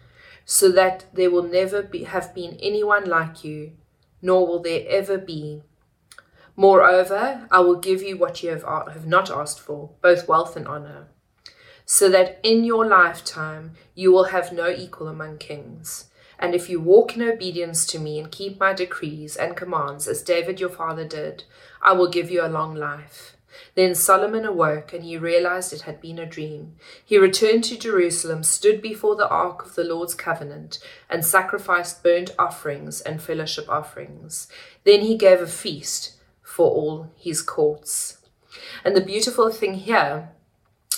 so 0.47 0.73
that 0.73 1.05
there 1.13 1.31
will 1.31 1.43
never 1.43 1.83
be, 1.83 2.05
have 2.05 2.35
been 2.35 2.57
anyone 2.63 3.05
like 3.05 3.45
you, 3.45 3.73
nor 4.23 4.47
will 4.47 4.63
there 4.63 4.87
ever 4.89 5.19
be. 5.19 5.65
Moreover, 6.57 7.47
I 7.51 7.61
will 7.61 7.77
give 7.77 8.03
you 8.03 8.17
what 8.17 8.43
you 8.43 8.51
have, 8.51 8.65
have 8.65 9.07
not 9.07 9.31
asked 9.31 9.61
for, 9.61 9.91
both 10.03 10.29
wealth 10.29 10.57
and 10.57 10.67
honor, 10.69 11.09
so 11.85 12.09
that 12.11 12.39
in 12.43 12.65
your 12.65 12.87
lifetime 12.87 13.73
you 13.95 14.13
will 14.13 14.25
have 14.25 14.53
no 14.53 14.69
equal 14.69 15.09
among 15.09 15.39
kings. 15.39 16.07
And 16.39 16.55
if 16.55 16.71
you 16.71 16.81
walk 16.81 17.17
in 17.17 17.23
obedience 17.23 17.85
to 17.87 17.99
me 17.99 18.19
and 18.19 18.33
keep 18.33 18.59
my 18.59 18.73
decrees 18.73 19.37
and 19.37 19.57
commands, 19.57 20.09
as 20.09 20.23
David 20.23 20.59
your 20.59 20.71
father 20.71 21.07
did, 21.07 21.45
I 21.83 21.93
will 21.93 22.09
give 22.09 22.31
you 22.31 22.45
a 22.45 22.49
long 22.49 22.75
life. 22.75 23.37
Then 23.75 23.95
Solomon 23.95 24.45
awoke, 24.47 24.93
and 24.93 25.05
he 25.05 25.17
realized 25.17 25.73
it 25.73 25.83
had 25.83 26.01
been 26.01 26.19
a 26.19 26.27
dream. 26.27 26.77
He 27.05 27.19
returned 27.19 27.65
to 27.65 27.79
Jerusalem, 27.79 28.43
stood 28.43 28.81
before 28.81 29.17
the 29.17 29.29
ark 29.29 29.67
of 29.67 29.75
the 29.75 29.85
Lord's 29.85 30.15
covenant, 30.15 30.79
and 31.09 31.25
sacrificed 31.25 32.03
burnt 32.03 32.35
offerings 32.39 33.01
and 33.01 33.23
fellowship 33.23 33.69
offerings. 33.69 34.49
Then 34.85 35.01
he 35.01 35.17
gave 35.17 35.41
a 35.41 35.47
feast 35.47 36.19
for 36.61 36.70
all 36.70 37.11
his 37.16 37.40
courts. 37.40 38.18
And 38.85 38.94
the 38.94 39.01
beautiful 39.01 39.51
thing 39.51 39.73
here 39.73 40.29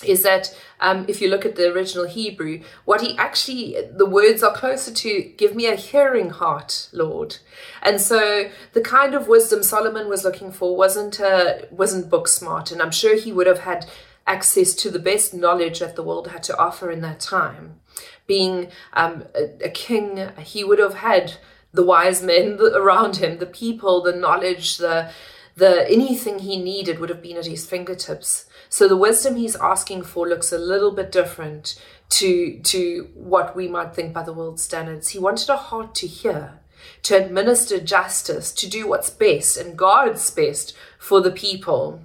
is 0.05 0.25
that 0.25 0.59
um, 0.81 1.05
if 1.07 1.21
you 1.21 1.29
look 1.29 1.47
at 1.47 1.55
the 1.55 1.73
original 1.73 2.09
Hebrew, 2.09 2.63
what 2.85 3.01
he 3.01 3.17
actually, 3.17 3.77
the 3.97 4.05
words 4.05 4.43
are 4.43 4.53
closer 4.53 4.93
to 4.93 5.23
give 5.37 5.55
me 5.55 5.67
a 5.67 5.77
hearing 5.77 6.31
heart, 6.31 6.89
Lord. 6.91 7.37
And 7.81 8.01
so 8.01 8.51
the 8.73 8.81
kind 8.81 9.15
of 9.15 9.29
wisdom 9.29 9.63
Solomon 9.63 10.09
was 10.09 10.25
looking 10.25 10.51
for 10.51 10.77
wasn't, 10.77 11.21
uh, 11.21 11.59
wasn't 11.71 12.11
book 12.11 12.27
smart. 12.27 12.73
And 12.73 12.83
I'm 12.83 12.91
sure 12.91 13.17
he 13.17 13.31
would 13.31 13.47
have 13.47 13.61
had 13.61 13.87
access 14.27 14.75
to 14.75 14.91
the 14.91 14.99
best 14.99 15.33
knowledge 15.33 15.79
that 15.79 15.95
the 15.95 16.03
world 16.03 16.27
had 16.27 16.43
to 16.45 16.59
offer 16.59 16.91
in 16.91 17.03
that 17.03 17.21
time. 17.21 17.79
Being 18.27 18.67
um, 18.95 19.27
a, 19.37 19.67
a 19.67 19.71
king, 19.71 20.29
he 20.41 20.65
would 20.65 20.81
have 20.81 20.95
had 20.95 21.35
the 21.73 21.85
wise 21.85 22.21
men 22.21 22.59
around 22.75 23.19
him, 23.19 23.39
the 23.39 23.47
people, 23.47 24.03
the 24.03 24.13
knowledge, 24.13 24.79
the, 24.79 25.13
the 25.55 25.89
anything 25.91 26.41
he 26.41 26.57
needed 26.57 26.99
would 26.99 27.11
have 27.11 27.23
been 27.23 27.37
at 27.37 27.47
his 27.47 27.67
fingertips. 27.67 28.47
So 28.69 28.89
the 28.89 28.97
wisdom 28.97 29.37
he's 29.37 29.57
asking 29.57 30.03
for 30.03 30.27
looks 30.27 30.53
a 30.53 30.59
little 30.59 30.93
bit 30.93 31.13
different 31.13 31.79
to, 32.11 32.59
to 32.61 33.09
what 33.15 33.55
we 33.55 33.69
might 33.69 33.95
think 33.95 34.13
by 34.13 34.23
the 34.23 34.33
world's 34.33 34.63
standards. 34.63 35.11
He 35.11 35.19
wanted 35.19 35.49
a 35.51 35.57
heart 35.57 35.95
to 35.97 36.07
hear, 36.07 36.61
to 37.03 37.17
administer 37.17 37.81
justice, 37.81 38.53
to 38.53 38.69
do 38.69 38.89
what's 38.89 39.11
best 39.11 39.57
and 39.57 39.77
God's 39.77 40.31
best 40.31 40.75
for 40.99 41.21
the 41.21 41.31
people. 41.31 42.01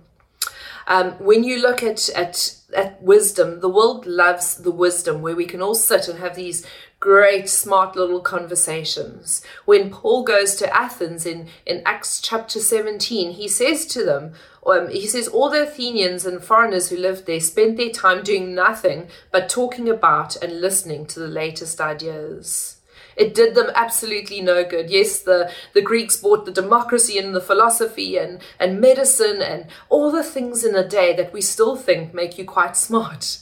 Um, 0.88 1.12
when 1.14 1.44
you 1.44 1.62
look 1.62 1.84
at, 1.84 2.10
at, 2.10 2.56
at 2.74 3.02
wisdom, 3.04 3.60
the 3.60 3.70
world 3.70 4.06
loves 4.06 4.56
the 4.56 4.72
wisdom 4.72 5.22
where 5.22 5.36
we 5.36 5.46
can 5.46 5.62
all 5.62 5.76
sit 5.76 6.08
and 6.08 6.20
have 6.20 6.36
these 6.36 6.66
great, 7.00 7.48
smart 7.48 7.96
little 7.96 8.20
conversations. 8.20 9.44
When 9.66 9.90
Paul 9.90 10.24
goes 10.24 10.56
to 10.56 10.76
Athens 10.76 11.26
in, 11.26 11.48
in 11.66 11.82
Acts 11.86 12.20
chapter 12.20 12.60
17, 12.60 13.32
he 13.32 13.48
says 13.48 13.86
to 13.88 14.04
them, 14.04 14.34
um, 14.66 14.90
he 14.90 15.08
says, 15.08 15.28
all 15.28 15.50
the 15.50 15.64
Athenians 15.64 16.26
and 16.26 16.44
foreigners 16.44 16.90
who 16.90 16.98
lived 16.98 17.26
there 17.26 17.40
spent 17.40 17.78
their 17.78 17.90
time 17.90 18.24
doing 18.24 18.54
nothing 18.54 19.08
but 19.32 19.48
talking 19.48 19.88
about 19.88 20.36
and 20.38 20.60
listening 20.60 21.06
to 21.08 21.20
the 21.20 21.28
latest 21.28 21.80
ideas. 21.80 22.78
It 23.16 23.34
did 23.34 23.56
them 23.56 23.72
absolutely 23.74 24.42
no 24.42 24.64
good. 24.64 24.90
Yes, 24.90 25.20
the, 25.20 25.52
the 25.74 25.82
Greeks 25.82 26.18
brought 26.18 26.46
the 26.46 26.52
democracy 26.52 27.18
and 27.18 27.34
the 27.34 27.42
philosophy 27.42 28.18
and, 28.18 28.40
and 28.60 28.80
medicine 28.80 29.42
and 29.42 29.68
all 29.90 30.12
the 30.12 30.24
things 30.24 30.64
in 30.64 30.76
a 30.76 30.88
day 30.88 31.16
that 31.16 31.34
we 31.34 31.42
still 31.42 31.76
think 31.76 32.14
make 32.14 32.38
you 32.38 32.46
quite 32.46 32.78
smart 32.78 33.40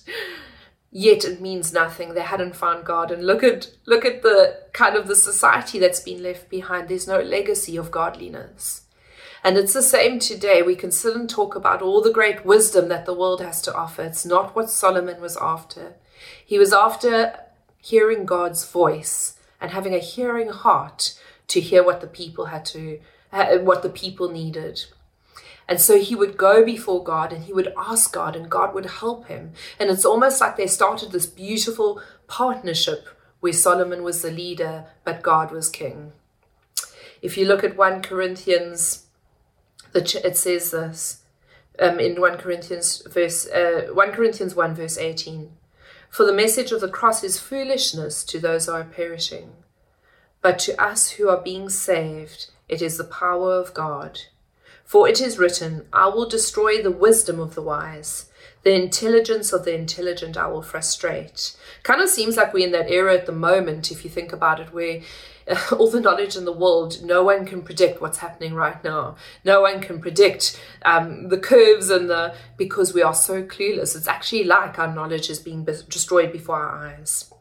yet 0.95 1.25
it 1.25 1.41
means 1.41 1.73
nothing. 1.73 2.13
They 2.13 2.21
hadn't 2.21 2.55
found 2.55 2.85
God. 2.85 3.11
And 3.11 3.27
look 3.27 3.43
at 3.43 3.69
look 3.85 4.05
at 4.05 4.21
the 4.21 4.61
kind 4.71 4.95
of 4.95 5.07
the 5.09 5.15
society 5.15 5.77
that's 5.77 5.99
been 5.99 6.23
left 6.23 6.49
behind. 6.49 6.87
There's 6.87 7.05
no 7.07 7.19
legacy 7.19 7.75
of 7.75 7.91
godliness. 7.91 8.83
And 9.43 9.57
it's 9.57 9.73
the 9.73 9.81
same 9.81 10.19
today. 10.19 10.61
We 10.61 10.77
can 10.77 10.91
sit 10.91 11.13
and 11.13 11.29
talk 11.29 11.53
about 11.53 11.81
all 11.81 12.01
the 12.01 12.13
great 12.13 12.45
wisdom 12.45 12.87
that 12.87 13.05
the 13.05 13.13
world 13.13 13.41
has 13.41 13.61
to 13.63 13.75
offer. 13.75 14.03
It's 14.03 14.25
not 14.25 14.55
what 14.55 14.69
Solomon 14.69 15.19
was 15.19 15.35
after. 15.35 15.95
He 16.43 16.57
was 16.57 16.71
after 16.71 17.41
hearing 17.77 18.25
God's 18.25 18.63
voice 18.63 19.37
and 19.59 19.71
having 19.71 19.93
a 19.93 19.99
hearing 19.99 20.49
heart 20.49 21.19
to 21.49 21.59
hear 21.59 21.83
what 21.83 21.99
the 21.99 22.07
people 22.07 22.45
had 22.45 22.65
to, 22.67 23.01
uh, 23.33 23.57
what 23.57 23.83
the 23.83 23.89
people 23.89 24.31
needed. 24.31 24.85
And 25.67 25.81
so 25.81 25.99
he 25.99 26.15
would 26.15 26.37
go 26.37 26.63
before 26.63 27.03
God 27.03 27.33
and 27.33 27.45
he 27.45 27.53
would 27.53 27.73
ask 27.77 28.13
God, 28.13 28.35
and 28.35 28.49
God 28.49 28.73
would 28.75 28.85
help 28.85 29.27
him. 29.27 29.53
And 29.79 29.89
it's 29.89 30.05
almost 30.05 30.39
like 30.39 30.57
they 30.57 30.67
started 30.67 31.11
this 31.11 31.25
beautiful 31.25 32.01
partnership 32.27 33.07
where 33.39 33.53
Solomon 33.53 34.03
was 34.03 34.21
the 34.21 34.31
leader, 34.31 34.85
but 35.03 35.23
God 35.23 35.51
was 35.51 35.69
king. 35.69 36.11
If 37.21 37.37
you 37.37 37.45
look 37.45 37.63
at 37.63 37.77
1 37.77 38.03
Corinthians, 38.03 39.05
it 39.93 40.37
says 40.37 40.71
this 40.71 41.23
um, 41.79 41.99
in 41.99 42.19
1 42.19 42.37
Corinthians 42.37 43.01
verse 43.07 43.47
uh, 43.47 43.87
1 43.91 44.11
Corinthians 44.11 44.55
1 44.55 44.75
verse 44.75 44.97
18. 44.97 45.51
For 46.09 46.25
the 46.25 46.33
message 46.33 46.71
of 46.71 46.81
the 46.81 46.89
cross 46.89 47.23
is 47.23 47.39
foolishness 47.39 48.23
to 48.25 48.39
those 48.39 48.67
who 48.67 48.73
are 48.73 48.83
perishing, 48.83 49.51
but 50.41 50.59
to 50.59 50.81
us 50.81 51.11
who 51.11 51.29
are 51.29 51.41
being 51.41 51.69
saved, 51.69 52.51
it 52.69 52.81
is 52.81 52.97
the 52.97 53.03
power 53.03 53.53
of 53.53 53.73
God. 53.73 54.21
For 54.85 55.09
it 55.09 55.19
is 55.19 55.39
written, 55.39 55.87
I 55.91 56.07
will 56.07 56.29
destroy 56.29 56.81
the 56.81 56.91
wisdom 56.91 57.39
of 57.39 57.55
the 57.55 57.61
wise. 57.61 58.29
The 58.63 58.73
intelligence 58.73 59.51
of 59.51 59.65
the 59.65 59.75
intelligent 59.75 60.37
I 60.37 60.47
will 60.47 60.61
frustrate. 60.61 61.55
Kind 61.83 62.01
of 62.01 62.09
seems 62.09 62.37
like 62.37 62.53
we're 62.53 62.65
in 62.65 62.71
that 62.71 62.89
era 62.89 63.13
at 63.15 63.25
the 63.25 63.31
moment, 63.31 63.91
if 63.91 64.03
you 64.03 64.09
think 64.09 64.31
about 64.31 64.59
it, 64.59 64.73
where 64.73 65.01
all 65.71 65.89
the 65.89 66.01
knowledge 66.01 66.35
in 66.35 66.45
the 66.45 66.51
world, 66.51 67.03
no 67.03 67.23
one 67.23 67.45
can 67.45 67.61
predict 67.61 68.01
what's 68.01 68.19
happening 68.19 68.53
right 68.53 68.83
now. 68.83 69.15
No 69.43 69.61
one 69.61 69.81
can 69.81 69.99
predict 69.99 70.59
um, 70.83 71.29
the 71.29 71.37
curves 71.37 71.89
and 71.89 72.09
the 72.09 72.35
because 72.57 72.93
we 72.93 73.01
are 73.01 73.13
so 73.13 73.43
clueless. 73.43 73.95
It's 73.95 74.07
actually 74.07 74.43
like 74.43 74.79
our 74.79 74.93
knowledge 74.93 75.29
is 75.29 75.39
being 75.39 75.63
destroyed 75.63 76.31
before 76.31 76.57
our 76.57 76.87
eyes. 76.87 77.31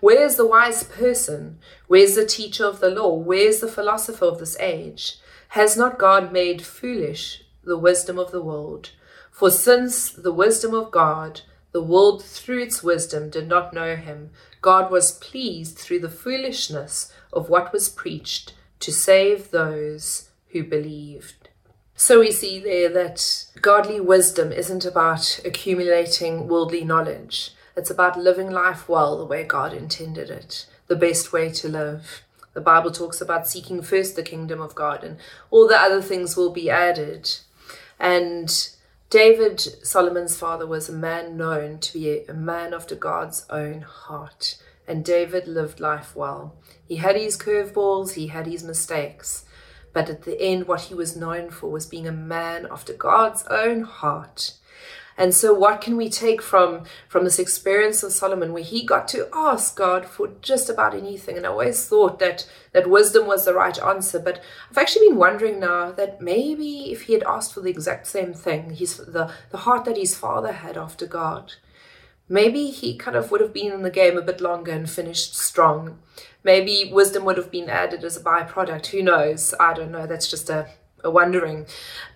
Where's 0.00 0.36
the 0.36 0.46
wise 0.46 0.84
person? 0.84 1.58
Where's 1.86 2.14
the 2.14 2.26
teacher 2.26 2.64
of 2.64 2.80
the 2.80 2.90
law? 2.90 3.14
Where's 3.14 3.60
the 3.60 3.68
philosopher 3.68 4.24
of 4.26 4.38
this 4.38 4.58
age? 4.60 5.16
Has 5.48 5.76
not 5.76 5.98
God 5.98 6.32
made 6.32 6.62
foolish 6.62 7.44
the 7.62 7.78
wisdom 7.78 8.18
of 8.18 8.32
the 8.32 8.42
world? 8.42 8.90
For 9.30 9.50
since 9.50 10.10
the 10.10 10.32
wisdom 10.32 10.74
of 10.74 10.90
God, 10.90 11.40
the 11.72 11.82
world 11.82 12.22
through 12.24 12.62
its 12.62 12.82
wisdom 12.82 13.30
did 13.30 13.48
not 13.48 13.74
know 13.74 13.96
him, 13.96 14.30
God 14.62 14.90
was 14.90 15.18
pleased 15.18 15.76
through 15.76 15.98
the 16.00 16.08
foolishness 16.08 17.12
of 17.32 17.48
what 17.48 17.72
was 17.72 17.88
preached 17.88 18.54
to 18.80 18.92
save 18.92 19.50
those 19.50 20.30
who 20.50 20.62
believed. 20.62 21.48
So 21.96 22.20
we 22.20 22.30
see 22.30 22.60
there 22.60 22.88
that 22.90 23.46
godly 23.60 24.00
wisdom 24.00 24.52
isn't 24.52 24.84
about 24.84 25.40
accumulating 25.44 26.48
worldly 26.48 26.84
knowledge. 26.84 27.52
It's 27.76 27.90
about 27.90 28.18
living 28.18 28.50
life 28.50 28.88
well 28.88 29.18
the 29.18 29.24
way 29.24 29.44
God 29.44 29.72
intended 29.72 30.30
it, 30.30 30.66
the 30.86 30.96
best 30.96 31.32
way 31.32 31.50
to 31.50 31.68
live. 31.68 32.22
The 32.52 32.60
Bible 32.60 32.92
talks 32.92 33.20
about 33.20 33.48
seeking 33.48 33.82
first 33.82 34.14
the 34.14 34.22
kingdom 34.22 34.60
of 34.60 34.76
God, 34.76 35.02
and 35.02 35.16
all 35.50 35.66
the 35.66 35.76
other 35.76 36.00
things 36.00 36.36
will 36.36 36.50
be 36.50 36.70
added. 36.70 37.30
And 37.98 38.68
David, 39.10 39.60
Solomon's 39.60 40.36
father, 40.36 40.66
was 40.66 40.88
a 40.88 40.92
man 40.92 41.36
known 41.36 41.78
to 41.78 41.92
be 41.92 42.24
a 42.26 42.32
man 42.32 42.72
after 42.72 42.94
God's 42.94 43.44
own 43.50 43.82
heart. 43.82 44.56
And 44.86 45.04
David 45.04 45.48
lived 45.48 45.80
life 45.80 46.14
well. 46.14 46.54
He 46.86 46.96
had 46.96 47.16
his 47.16 47.36
curveballs, 47.36 48.12
he 48.12 48.28
had 48.28 48.46
his 48.46 48.62
mistakes, 48.62 49.44
but 49.92 50.10
at 50.10 50.22
the 50.22 50.40
end, 50.40 50.68
what 50.68 50.82
he 50.82 50.94
was 50.94 51.16
known 51.16 51.50
for 51.50 51.70
was 51.70 51.86
being 51.86 52.06
a 52.06 52.12
man 52.12 52.66
after 52.70 52.92
God's 52.92 53.44
own 53.48 53.82
heart. 53.82 54.54
And 55.16 55.34
so 55.34 55.54
what 55.54 55.80
can 55.80 55.96
we 55.96 56.08
take 56.08 56.42
from 56.42 56.84
from 57.08 57.24
this 57.24 57.38
experience 57.38 58.02
of 58.02 58.12
Solomon 58.12 58.52
where 58.52 58.62
he 58.62 58.84
got 58.84 59.06
to 59.08 59.28
ask 59.32 59.76
God 59.76 60.06
for 60.06 60.28
just 60.42 60.68
about 60.68 60.94
anything? 60.94 61.36
And 61.36 61.46
I 61.46 61.50
always 61.50 61.86
thought 61.86 62.18
that 62.18 62.48
that 62.72 62.90
wisdom 62.90 63.26
was 63.26 63.44
the 63.44 63.54
right 63.54 63.78
answer 63.80 64.18
but 64.18 64.42
I've 64.70 64.78
actually 64.78 65.08
been 65.08 65.18
wondering 65.18 65.60
now 65.60 65.92
that 65.92 66.20
maybe 66.20 66.90
if 66.90 67.02
he 67.02 67.12
had 67.12 67.22
asked 67.22 67.54
for 67.54 67.60
the 67.60 67.70
exact 67.70 68.06
same 68.06 68.32
thing 68.32 68.70
his 68.70 68.96
the 68.96 69.32
the 69.50 69.58
heart 69.58 69.84
that 69.84 69.96
his 69.96 70.16
father 70.16 70.52
had 70.52 70.76
after 70.76 71.06
God 71.06 71.54
maybe 72.28 72.70
he 72.70 72.96
kind 72.96 73.16
of 73.16 73.30
would 73.30 73.40
have 73.40 73.52
been 73.52 73.72
in 73.72 73.82
the 73.82 73.90
game 73.90 74.16
a 74.16 74.22
bit 74.22 74.40
longer 74.40 74.72
and 74.72 74.88
finished 74.88 75.36
strong. 75.36 75.98
Maybe 76.42 76.90
wisdom 76.92 77.24
would 77.24 77.36
have 77.36 77.50
been 77.50 77.70
added 77.70 78.04
as 78.04 78.16
a 78.16 78.20
byproduct. 78.20 78.86
Who 78.86 79.02
knows? 79.02 79.54
I 79.58 79.74
don't 79.74 79.90
know. 79.90 80.06
That's 80.06 80.30
just 80.30 80.50
a 80.50 80.68
wondering. 81.10 81.66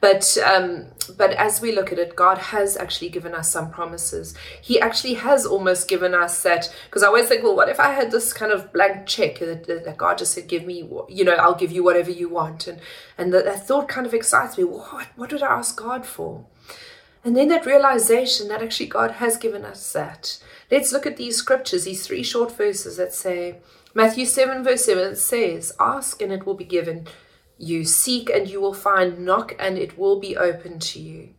But 0.01 0.37
um, 0.45 0.87
but 1.17 1.33
as 1.33 1.61
we 1.61 1.73
look 1.73 1.93
at 1.93 1.99
it, 1.99 2.17
God 2.17 2.39
has 2.39 2.77
actually 2.77 3.09
given 3.09 3.35
us 3.35 3.51
some 3.51 3.71
promises. 3.71 4.35
He 4.61 4.81
actually 4.81 5.15
has 5.15 5.47
almost 5.47 5.89
given 5.89 6.15
us 6.15 6.43
that 6.43 6.73
because 6.87 7.03
I 7.03 7.07
always 7.07 7.29
think, 7.29 7.43
well, 7.43 7.57
what 7.57 7.69
if 7.69 7.81
I 7.81 7.93
had 7.93 8.11
this 8.11 8.33
kind 8.33 8.53
of 8.53 8.73
blank 8.73 9.07
check 9.07 9.39
that, 9.39 9.67
that 9.67 9.97
God 9.97 10.19
just 10.19 10.35
said, 10.35 10.49
give 10.49 10.65
me, 10.65 10.89
you 11.09 11.25
know, 11.25 11.35
I'll 11.35 11.55
give 11.55 11.73
you 11.73 11.83
whatever 11.83 12.11
you 12.11 12.29
want, 12.29 12.67
and 12.67 12.81
and 13.17 13.33
that, 13.33 13.45
that 13.45 13.67
thought 13.67 13.89
kind 13.89 14.07
of 14.07 14.15
excites 14.15 14.59
me. 14.59 14.65
What 14.65 15.09
what 15.17 15.31
did 15.31 15.43
I 15.43 15.55
ask 15.55 15.77
God 15.77 16.05
for? 16.05 16.45
And 17.25 17.37
then 17.37 17.49
that 17.49 17.67
realization 17.67 18.49
that 18.49 18.63
actually 18.63 18.87
God 18.87 19.13
has 19.13 19.37
given 19.37 19.65
us 19.65 19.93
that. 19.93 20.39
Let's 20.71 20.93
look 20.93 21.07
at 21.07 21.17
these 21.17 21.37
scriptures, 21.37 21.85
these 21.85 22.07
three 22.07 22.23
short 22.23 22.57
verses 22.57 22.97
that 22.97 23.13
say, 23.13 23.59
Matthew 23.95 24.27
7, 24.27 24.63
verse 24.63 24.85
7 24.85 25.17
says, 25.17 25.75
Ask 25.81 26.23
and 26.23 26.33
it 26.33 26.47
will 26.47 26.55
be 26.55 26.65
given 26.65 27.07
you 27.59 27.85
seek 27.85 28.31
and 28.31 28.49
you 28.49 28.61
will 28.61 28.75
find, 28.75 29.25
knock 29.25 29.55
and 29.59 29.77
it 29.77 29.99
will 29.99 30.19
be 30.19 30.37
open 30.37 30.79
to 30.79 31.01
you. 31.01 31.31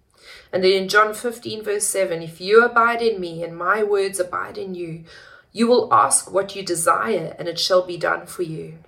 And 0.51 0.63
then 0.63 0.71
in 0.71 0.89
John 0.89 1.13
15, 1.13 1.63
verse 1.63 1.85
7, 1.85 2.21
if 2.21 2.41
you 2.41 2.63
abide 2.63 3.01
in 3.01 3.19
me 3.19 3.43
and 3.43 3.55
my 3.57 3.83
words 3.83 4.19
abide 4.19 4.57
in 4.57 4.75
you, 4.75 5.03
you 5.51 5.67
will 5.67 5.91
ask 5.93 6.31
what 6.31 6.55
you 6.55 6.63
desire 6.63 7.35
and 7.39 7.47
it 7.47 7.59
shall 7.59 7.85
be 7.85 7.97
done 7.97 8.25
for 8.25 8.43
you. 8.43 8.79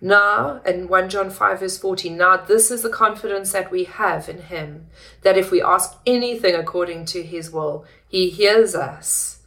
Now, 0.00 0.60
in 0.64 0.86
1 0.86 1.08
John 1.08 1.28
5, 1.28 1.60
verse 1.60 1.76
14, 1.76 2.16
now 2.16 2.36
this 2.36 2.70
is 2.70 2.82
the 2.82 2.88
confidence 2.88 3.52
that 3.52 3.70
we 3.70 3.84
have 3.84 4.28
in 4.28 4.42
him, 4.42 4.86
that 5.22 5.36
if 5.36 5.50
we 5.50 5.60
ask 5.60 5.98
anything 6.06 6.54
according 6.54 7.04
to 7.06 7.22
his 7.24 7.50
will, 7.50 7.84
he 8.08 8.30
hears 8.30 8.76
us. 8.76 9.40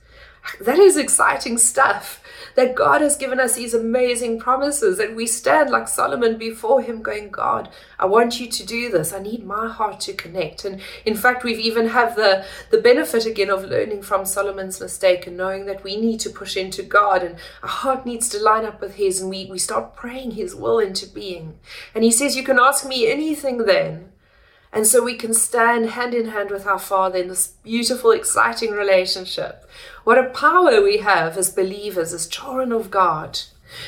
That 0.59 0.79
is 0.79 0.97
exciting 0.97 1.57
stuff 1.57 2.20
that 2.55 2.75
God 2.75 3.01
has 3.01 3.15
given 3.15 3.39
us 3.39 3.55
these 3.55 3.73
amazing 3.73 4.39
promises, 4.39 4.99
and 4.99 5.15
we 5.15 5.27
stand 5.27 5.69
like 5.69 5.87
Solomon 5.87 6.37
before 6.37 6.81
Him, 6.81 7.01
going, 7.01 7.29
God, 7.29 7.69
I 7.99 8.05
want 8.05 8.39
you 8.39 8.47
to 8.47 8.65
do 8.65 8.89
this. 8.89 9.13
I 9.13 9.19
need 9.19 9.45
my 9.45 9.67
heart 9.67 9.99
to 10.01 10.13
connect. 10.13 10.65
And 10.65 10.81
in 11.05 11.15
fact, 11.15 11.43
we've 11.43 11.59
even 11.59 11.87
have 11.89 12.15
the, 12.15 12.45
the 12.69 12.81
benefit 12.81 13.25
again 13.25 13.49
of 13.49 13.65
learning 13.65 14.01
from 14.03 14.25
Solomon's 14.25 14.79
mistake 14.79 15.27
and 15.27 15.37
knowing 15.37 15.65
that 15.65 15.83
we 15.83 15.95
need 15.95 16.19
to 16.21 16.29
push 16.29 16.57
into 16.57 16.83
God 16.83 17.23
and 17.23 17.35
our 17.63 17.69
heart 17.69 18.05
needs 18.05 18.29
to 18.29 18.39
line 18.39 18.65
up 18.65 18.81
with 18.81 18.95
His, 18.95 19.21
and 19.21 19.29
we, 19.29 19.45
we 19.45 19.57
start 19.57 19.95
praying 19.95 20.31
His 20.31 20.55
will 20.55 20.79
into 20.79 21.07
being. 21.07 21.59
And 21.93 22.03
He 22.03 22.11
says, 22.11 22.35
You 22.35 22.43
can 22.43 22.59
ask 22.59 22.85
me 22.85 23.11
anything 23.11 23.65
then. 23.65 24.11
And 24.73 24.87
so 24.87 25.03
we 25.03 25.15
can 25.15 25.33
stand 25.33 25.89
hand 25.89 26.13
in 26.13 26.27
hand 26.27 26.49
with 26.49 26.65
our 26.65 26.79
Father 26.79 27.19
in 27.19 27.27
this 27.27 27.47
beautiful, 27.63 28.11
exciting 28.11 28.71
relationship. 28.71 29.69
What 30.03 30.17
a 30.17 30.29
power 30.29 30.81
we 30.81 30.97
have 30.97 31.37
as 31.37 31.51
believers, 31.51 32.11
as 32.11 32.27
children 32.27 32.71
of 32.71 32.89
God. 32.89 33.41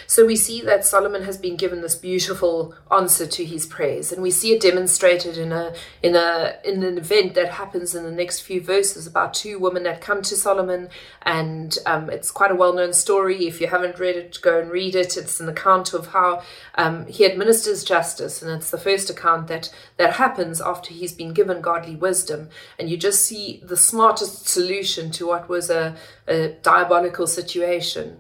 So 0.08 0.26
we 0.26 0.36
see 0.36 0.62
that 0.62 0.86
Solomon 0.86 1.24
has 1.24 1.38
been 1.38 1.56
given 1.56 1.82
this 1.82 1.96
beautiful 1.96 2.76
answer 2.92 3.26
to 3.26 3.46
his 3.46 3.66
prayers, 3.66 4.12
and 4.12 4.22
we 4.22 4.32
see 4.32 4.54
it 4.54 4.62
demonstrated 4.62 5.38
in 5.38 5.52
a 5.52 5.74
in 6.02 6.16
a 6.16 6.56
in 6.64 6.84
an 6.84 6.98
event 6.98 7.34
that 7.36 7.52
happens 7.52 7.96
in 7.96 8.04
the 8.04 8.12
next 8.12 8.42
few 8.42 8.62
verses 8.62 9.08
about 9.08 9.34
two 9.34 9.60
women 9.60 9.84
that 9.84 10.02
come 10.02 10.22
to 10.24 10.36
Solomon, 10.36 10.90
and 11.22 11.78
um, 11.86 12.10
it's 12.10 12.32
quite 12.32 12.52
a 12.52 12.56
well 12.56 12.74
known 12.74 12.94
story. 12.94 13.48
If 13.48 13.62
you 13.62 13.68
haven't 13.68 14.00
read 14.00 14.16
it, 14.16 14.40
go 14.42 14.60
and 14.60 14.72
read 14.72 14.96
it. 14.96 15.18
It's 15.18 15.40
an 15.40 15.50
account 15.50 15.94
of 15.94 16.08
how 16.08 16.44
um, 16.76 17.06
he 17.08 17.26
administers 17.26 17.84
justice, 17.84 18.42
and 18.42 18.52
it's 18.52 18.72
the 18.72 18.78
first 18.78 19.10
account 19.10 19.48
that 19.48 19.74
that 19.98 20.14
happens 20.14 20.62
after 20.62 20.94
he's 20.94 21.14
been 21.14 21.34
given 21.34 21.62
godly 21.62 21.96
wisdom, 21.96 22.50
and 22.80 22.90
you 22.90 22.98
just 22.98 23.24
see 23.24 23.62
the 23.64 23.78
smartest 23.78 24.48
solution 24.48 25.12
to 25.12 25.28
what 25.28 25.50
was 25.50 25.70
a, 25.70 25.96
a 26.28 26.50
diabolical 26.62 27.28
situation. 27.28 28.20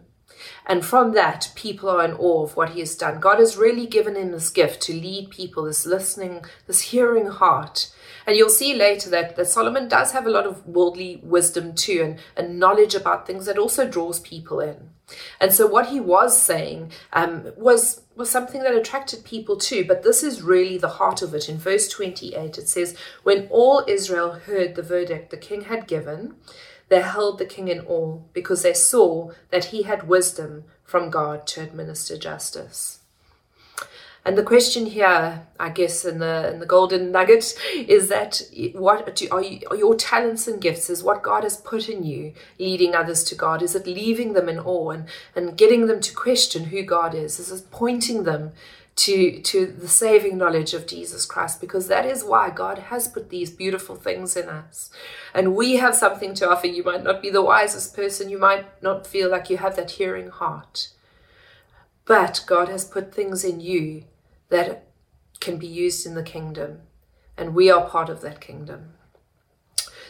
And 0.65 0.85
from 0.85 1.13
that, 1.13 1.51
people 1.55 1.89
are 1.89 2.05
in 2.05 2.13
awe 2.13 2.43
of 2.43 2.55
what 2.55 2.69
he 2.69 2.79
has 2.79 2.95
done. 2.95 3.19
God 3.19 3.39
has 3.39 3.57
really 3.57 3.85
given 3.85 4.15
him 4.15 4.31
this 4.31 4.49
gift 4.49 4.81
to 4.83 4.93
lead 4.93 5.29
people, 5.29 5.65
this 5.65 5.85
listening, 5.85 6.45
this 6.67 6.81
hearing 6.81 7.27
heart. 7.27 7.93
And 8.25 8.37
you'll 8.37 8.49
see 8.49 8.73
later 8.73 9.09
that, 9.09 9.35
that 9.35 9.47
Solomon 9.47 9.87
does 9.89 10.13
have 10.13 10.25
a 10.25 10.31
lot 10.31 10.45
of 10.45 10.65
worldly 10.65 11.19
wisdom 11.23 11.73
too, 11.75 12.01
and, 12.01 12.19
and 12.37 12.59
knowledge 12.59 12.95
about 12.95 13.27
things 13.27 13.45
that 13.45 13.57
also 13.57 13.87
draws 13.87 14.19
people 14.19 14.59
in. 14.61 14.89
And 15.39 15.53
so 15.53 15.67
what 15.67 15.87
he 15.87 15.99
was 15.99 16.41
saying 16.41 16.91
um, 17.11 17.51
was 17.57 18.01
was 18.15 18.29
something 18.29 18.61
that 18.61 18.75
attracted 18.75 19.23
people 19.23 19.57
too. 19.57 19.83
But 19.85 20.03
this 20.03 20.23
is 20.23 20.41
really 20.41 20.77
the 20.77 20.87
heart 20.87 21.21
of 21.21 21.33
it. 21.33 21.49
In 21.49 21.57
verse 21.57 21.87
28, 21.87 22.57
it 22.57 22.69
says, 22.69 22.95
When 23.23 23.47
all 23.49 23.83
Israel 23.87 24.33
heard 24.33 24.75
the 24.75 24.83
verdict 24.83 25.31
the 25.31 25.37
king 25.37 25.61
had 25.61 25.87
given, 25.87 26.35
they 26.89 27.01
held 27.01 27.39
the 27.39 27.45
king 27.45 27.67
in 27.67 27.81
awe 27.81 28.19
because 28.33 28.61
they 28.63 28.73
saw 28.73 29.31
that 29.49 29.65
he 29.65 29.83
had 29.83 30.07
wisdom 30.07 30.65
from 30.83 31.09
God 31.09 31.47
to 31.47 31.61
administer 31.61 32.17
justice. 32.17 32.99
And 34.25 34.37
the 34.37 34.43
question 34.43 34.85
here, 34.85 35.45
I 35.59 35.69
guess, 35.69 36.05
in 36.05 36.19
the 36.19 36.49
in 36.53 36.59
the 36.59 36.65
golden 36.65 37.11
nugget, 37.11 37.57
is 37.75 38.07
that 38.07 38.41
what 38.73 39.15
do, 39.17 39.27
are, 39.31 39.43
you, 39.43 39.59
are 39.69 39.75
your 39.75 39.95
talents 39.95 40.47
and 40.47 40.61
gifts? 40.61 40.89
Is 40.89 41.03
what 41.03 41.23
God 41.23 41.43
has 41.43 41.57
put 41.57 41.89
in 41.89 42.03
you 42.03 42.33
leading 42.57 42.95
others 42.95 43.25
to 43.25 43.35
God? 43.35 43.61
Is 43.61 43.75
it 43.75 43.85
leaving 43.85 44.31
them 44.31 44.47
in 44.47 44.59
awe 44.59 44.91
and, 44.91 45.05
and 45.35 45.57
getting 45.57 45.87
them 45.87 45.99
to 45.99 46.13
question 46.13 46.65
who 46.65 46.83
God 46.83 47.13
is? 47.13 47.37
Is 47.37 47.51
it 47.51 47.69
pointing 47.69 48.23
them 48.23 48.53
to 48.95 49.41
to 49.41 49.65
the 49.65 49.87
saving 49.87 50.37
knowledge 50.37 50.73
of 50.73 50.87
Jesus 50.87 51.25
Christ 51.25 51.59
because 51.59 51.87
that 51.87 52.05
is 52.05 52.23
why 52.23 52.49
God 52.49 52.77
has 52.77 53.07
put 53.07 53.29
these 53.29 53.49
beautiful 53.49 53.95
things 53.95 54.37
in 54.37 54.49
us. 54.49 54.91
And 55.33 55.55
we 55.55 55.77
have 55.77 55.95
something 55.95 56.33
to 56.35 56.49
offer. 56.49 56.67
You 56.67 56.83
might 56.83 57.03
not 57.03 57.21
be 57.21 57.29
the 57.29 57.41
wisest 57.41 57.95
person. 57.95 58.29
You 58.29 58.37
might 58.37 58.81
not 58.83 59.07
feel 59.07 59.29
like 59.29 59.49
you 59.49 59.57
have 59.57 59.75
that 59.75 59.91
hearing 59.91 60.29
heart. 60.29 60.89
But 62.05 62.43
God 62.45 62.69
has 62.69 62.85
put 62.85 63.13
things 63.13 63.43
in 63.43 63.59
you 63.59 64.03
that 64.49 64.87
can 65.39 65.57
be 65.57 65.67
used 65.67 66.05
in 66.05 66.15
the 66.15 66.23
kingdom. 66.23 66.81
And 67.37 67.55
we 67.55 67.71
are 67.71 67.89
part 67.89 68.09
of 68.09 68.21
that 68.21 68.41
kingdom 68.41 68.93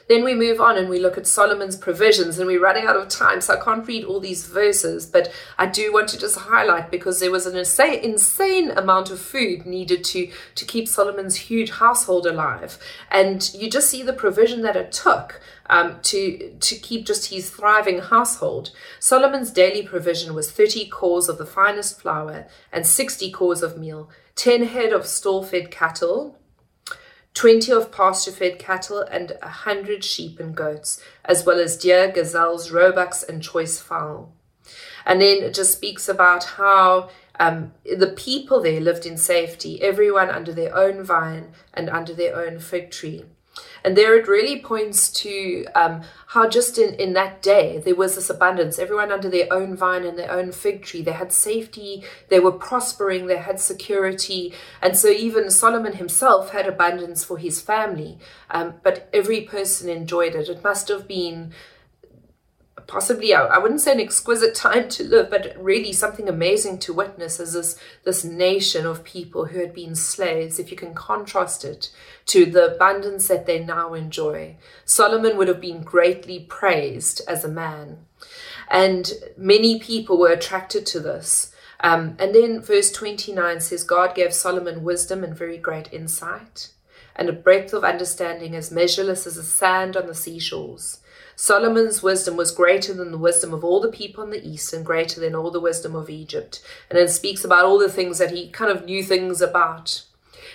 then 0.07 0.23
we 0.23 0.35
move 0.35 0.59
on 0.59 0.77
and 0.77 0.89
we 0.89 0.99
look 0.99 1.17
at 1.17 1.27
Solomon's 1.27 1.75
provisions, 1.75 2.37
and 2.37 2.47
we're 2.47 2.61
running 2.61 2.85
out 2.85 2.97
of 2.97 3.07
time, 3.09 3.41
so 3.41 3.53
I 3.53 3.63
can't 3.63 3.87
read 3.87 4.03
all 4.03 4.19
these 4.19 4.45
verses, 4.45 5.05
but 5.05 5.31
I 5.57 5.65
do 5.65 5.93
want 5.93 6.09
to 6.09 6.19
just 6.19 6.37
highlight 6.37 6.91
because 6.91 7.19
there 7.19 7.31
was 7.31 7.45
an 7.45 7.57
insane, 7.57 7.99
insane 8.03 8.71
amount 8.71 9.11
of 9.11 9.19
food 9.19 9.65
needed 9.65 10.03
to, 10.05 10.31
to 10.55 10.65
keep 10.65 10.87
Solomon's 10.87 11.35
huge 11.35 11.71
household 11.71 12.25
alive. 12.25 12.77
And 13.09 13.53
you 13.53 13.69
just 13.69 13.89
see 13.89 14.03
the 14.03 14.13
provision 14.13 14.61
that 14.61 14.75
it 14.75 14.91
took. 14.91 15.41
Um, 15.69 16.01
to 16.03 16.53
to 16.59 16.75
keep 16.75 17.05
just 17.05 17.29
his 17.29 17.49
thriving 17.49 17.99
household. 17.99 18.71
Solomon's 18.99 19.49
daily 19.49 19.81
provision 19.81 20.33
was 20.35 20.51
30 20.51 20.89
cors 20.89 21.29
of 21.29 21.37
the 21.37 21.45
finest 21.45 22.01
flour 22.01 22.47
and 22.69 22.85
60 22.85 23.31
cors 23.31 23.63
of 23.63 23.77
meal, 23.77 24.09
10 24.35 24.63
head 24.63 24.91
of 24.91 25.05
stall-fed 25.05 25.71
cattle, 25.71 26.37
20 27.33 27.71
of 27.71 27.91
pasture 27.91 28.31
fed 28.31 28.59
cattle, 28.59 29.01
and 29.01 29.31
a 29.31 29.45
100 29.45 30.03
sheep 30.03 30.39
and 30.39 30.55
goats, 30.55 31.01
as 31.25 31.45
well 31.45 31.59
as 31.59 31.77
deer, 31.77 32.11
gazelles, 32.11 32.71
roebucks, 32.71 33.23
and 33.23 33.41
choice 33.41 33.79
fowl. 33.79 34.33
And 35.05 35.21
then 35.21 35.43
it 35.43 35.53
just 35.53 35.73
speaks 35.73 36.07
about 36.07 36.43
how 36.43 37.09
um, 37.39 37.73
the 37.83 38.13
people 38.15 38.61
there 38.61 38.79
lived 38.79 39.05
in 39.05 39.17
safety, 39.17 39.81
everyone 39.81 40.29
under 40.29 40.53
their 40.53 40.75
own 40.75 41.03
vine 41.03 41.51
and 41.73 41.89
under 41.89 42.13
their 42.13 42.35
own 42.35 42.59
fig 42.59 42.91
tree. 42.91 43.25
And 43.83 43.97
there 43.97 44.15
it 44.15 44.27
really 44.27 44.59
points 44.61 45.09
to 45.11 45.65
um, 45.75 46.03
how 46.27 46.47
just 46.47 46.77
in, 46.77 46.93
in 46.95 47.13
that 47.13 47.41
day 47.41 47.81
there 47.83 47.95
was 47.95 48.15
this 48.15 48.29
abundance. 48.29 48.79
Everyone 48.79 49.11
under 49.11 49.29
their 49.29 49.51
own 49.51 49.75
vine 49.75 50.05
and 50.05 50.17
their 50.17 50.31
own 50.31 50.51
fig 50.51 50.83
tree. 50.83 51.01
They 51.01 51.11
had 51.11 51.31
safety, 51.31 52.03
they 52.29 52.39
were 52.39 52.51
prospering, 52.51 53.27
they 53.27 53.37
had 53.37 53.59
security. 53.59 54.53
And 54.81 54.95
so 54.95 55.09
even 55.09 55.49
Solomon 55.49 55.93
himself 55.93 56.51
had 56.51 56.67
abundance 56.67 57.23
for 57.23 57.37
his 57.37 57.59
family. 57.61 58.17
Um, 58.49 58.75
but 58.83 59.09
every 59.13 59.41
person 59.41 59.89
enjoyed 59.89 60.35
it. 60.35 60.49
It 60.49 60.63
must 60.63 60.87
have 60.87 61.07
been 61.07 61.53
possibly 62.87 63.33
I, 63.33 63.57
wouldn't 63.57 63.81
say 63.81 63.93
an 63.93 63.99
exquisite 63.99 64.55
time 64.67 64.89
to 64.89 65.03
live 65.03 65.29
but 65.29 65.55
really 65.57 65.93
something 65.93 66.27
amazing 66.27 66.79
to 66.79 66.93
witness 66.93 67.39
as 67.39 67.53
this 67.53 67.79
this 68.03 68.23
nation 68.23 68.85
of 68.85 69.03
people 69.03 69.45
who 69.45 69.59
had 69.59 69.73
been 69.73 69.95
slaves 69.95 70.59
if 70.59 70.71
you 70.71 70.77
can 70.77 70.93
contrast 70.93 71.63
it 71.65 71.89
to 72.27 72.45
the 72.45 72.75
abundance 72.75 73.27
that 73.27 73.45
they 73.45 73.63
now 73.63 73.93
enjoy. 73.93 74.55
Solomon 74.85 75.37
would 75.37 75.47
have 75.47 75.61
been 75.61 75.83
greatly 75.83 76.39
praised 76.39 77.21
as 77.27 77.43
a 77.43 77.49
man. 77.49 78.05
And 78.69 79.11
many 79.37 79.79
people 79.79 80.17
were 80.17 80.31
attracted 80.31 80.85
to 80.87 80.99
this. 80.99 81.53
Um, 81.81 82.15
and 82.17 82.33
then 82.33 82.61
verse 82.61 82.91
29 82.91 83.59
says, 83.59 83.83
God 83.83 84.15
gave 84.15 84.33
Solomon 84.33 84.83
wisdom 84.83 85.23
and 85.23 85.37
very 85.37 85.57
great 85.57 85.91
insight, 85.91 86.69
and 87.13 87.27
a 87.27 87.33
breadth 87.33 87.73
of 87.73 87.83
understanding 87.83 88.55
as 88.55 88.71
measureless 88.71 89.27
as 89.27 89.35
the 89.35 89.43
sand 89.43 89.97
on 89.97 90.07
the 90.07 90.15
seashores. 90.15 90.99
Solomon's 91.35 92.03
wisdom 92.03 92.37
was 92.37 92.51
greater 92.51 92.93
than 92.93 93.11
the 93.11 93.17
wisdom 93.17 93.53
of 93.53 93.63
all 93.63 93.81
the 93.81 93.91
people 93.91 94.23
in 94.23 94.29
the 94.29 94.45
east 94.47 94.73
and 94.73 94.85
greater 94.85 95.19
than 95.19 95.35
all 95.35 95.51
the 95.51 95.59
wisdom 95.59 95.95
of 95.95 96.09
Egypt. 96.09 96.63
And 96.89 96.99
it 96.99 97.09
speaks 97.09 97.43
about 97.43 97.65
all 97.65 97.79
the 97.79 97.89
things 97.89 98.17
that 98.19 98.31
he 98.31 98.49
kind 98.49 98.71
of 98.71 98.85
knew 98.85 99.03
things 99.03 99.41
about. 99.41 100.03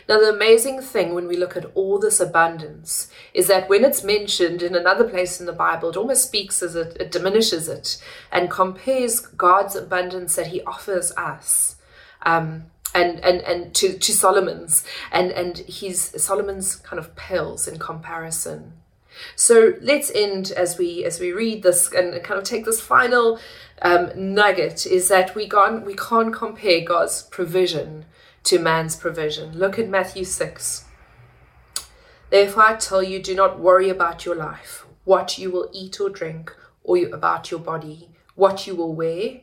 Now, 0.08 0.18
the 0.18 0.30
amazing 0.30 0.80
thing 0.80 1.14
when 1.14 1.28
we 1.28 1.36
look 1.36 1.56
at 1.56 1.70
all 1.74 1.98
this 1.98 2.18
abundance 2.18 3.10
is 3.34 3.46
that 3.48 3.68
when 3.68 3.84
it's 3.84 4.02
mentioned 4.02 4.62
in 4.62 4.74
another 4.74 5.04
place 5.04 5.38
in 5.38 5.46
the 5.46 5.52
Bible, 5.52 5.90
it 5.90 5.96
almost 5.96 6.24
speaks 6.24 6.62
as 6.62 6.74
it, 6.74 6.96
it 6.98 7.10
diminishes 7.10 7.68
it 7.68 8.02
and 8.32 8.50
compares 8.50 9.20
God's 9.20 9.76
abundance 9.76 10.36
that 10.36 10.48
He 10.48 10.62
offers 10.62 11.12
us. 11.16 11.76
Um, 12.22 12.66
and, 12.94 13.20
and, 13.20 13.42
and 13.42 13.74
to, 13.74 13.98
to 13.98 14.12
Solomon's 14.12 14.82
and, 15.12 15.30
and 15.30 15.58
his 15.58 16.14
Solomon's 16.16 16.76
kind 16.76 16.98
of 16.98 17.14
pales 17.14 17.68
in 17.68 17.78
comparison. 17.78 18.72
So 19.36 19.74
let's 19.80 20.10
end 20.14 20.50
as 20.52 20.78
we 20.78 21.04
as 21.04 21.20
we 21.20 21.32
read 21.32 21.62
this 21.62 21.92
and 21.92 22.22
kind 22.22 22.38
of 22.38 22.44
take 22.44 22.64
this 22.64 22.80
final 22.80 23.38
um, 23.82 24.10
nugget 24.14 24.86
is 24.86 25.08
that 25.08 25.34
we 25.34 25.48
can't 25.48 25.84
we 25.84 25.94
can't 25.94 26.32
compare 26.32 26.80
God's 26.84 27.22
provision 27.22 28.04
to 28.44 28.58
man's 28.58 28.96
provision. 28.96 29.58
Look 29.58 29.78
at 29.78 29.88
Matthew 29.88 30.24
6. 30.24 30.84
Therefore, 32.30 32.62
I 32.62 32.76
tell 32.76 33.02
you, 33.02 33.22
do 33.22 33.34
not 33.34 33.58
worry 33.58 33.88
about 33.88 34.24
your 34.24 34.34
life, 34.34 34.86
what 35.04 35.38
you 35.38 35.50
will 35.50 35.70
eat 35.72 35.98
or 36.00 36.10
drink, 36.10 36.54
or 36.82 36.98
about 37.06 37.50
your 37.50 37.60
body, 37.60 38.10
what 38.34 38.66
you 38.66 38.74
will 38.74 38.94
wear. 38.94 39.40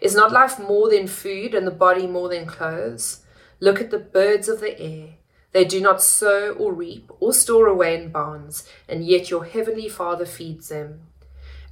Is 0.00 0.14
not 0.14 0.32
life 0.32 0.58
more 0.58 0.90
than 0.90 1.06
food, 1.06 1.54
and 1.54 1.66
the 1.66 1.70
body 1.70 2.06
more 2.06 2.28
than 2.28 2.46
clothes? 2.46 3.22
Look 3.60 3.80
at 3.80 3.90
the 3.90 3.98
birds 3.98 4.48
of 4.48 4.60
the 4.60 4.78
air. 4.80 5.17
They 5.52 5.64
do 5.64 5.80
not 5.80 6.02
sow 6.02 6.52
or 6.52 6.72
reap 6.72 7.10
or 7.20 7.32
store 7.32 7.66
away 7.66 7.94
in 7.94 8.10
barns, 8.10 8.68
and 8.88 9.04
yet 9.04 9.30
your 9.30 9.44
heavenly 9.44 9.88
Father 9.88 10.26
feeds 10.26 10.68
them. 10.68 11.00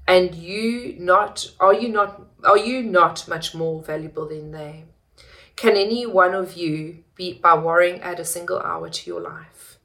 And 0.08 0.34
you 0.34 0.96
not 0.98 1.50
are 1.60 1.74
you 1.74 1.88
not 1.88 2.22
are 2.44 2.58
you 2.58 2.82
not 2.82 3.26
much 3.28 3.54
more 3.54 3.82
valuable 3.82 4.28
than 4.28 4.52
they? 4.52 4.84
Can 5.56 5.76
any 5.76 6.06
one 6.06 6.34
of 6.34 6.54
you 6.54 7.02
beat 7.14 7.42
by 7.42 7.54
worrying 7.54 8.00
add 8.00 8.20
a 8.20 8.24
single 8.24 8.60
hour 8.60 8.88
to 8.88 9.10
your 9.10 9.20
life? 9.20 9.78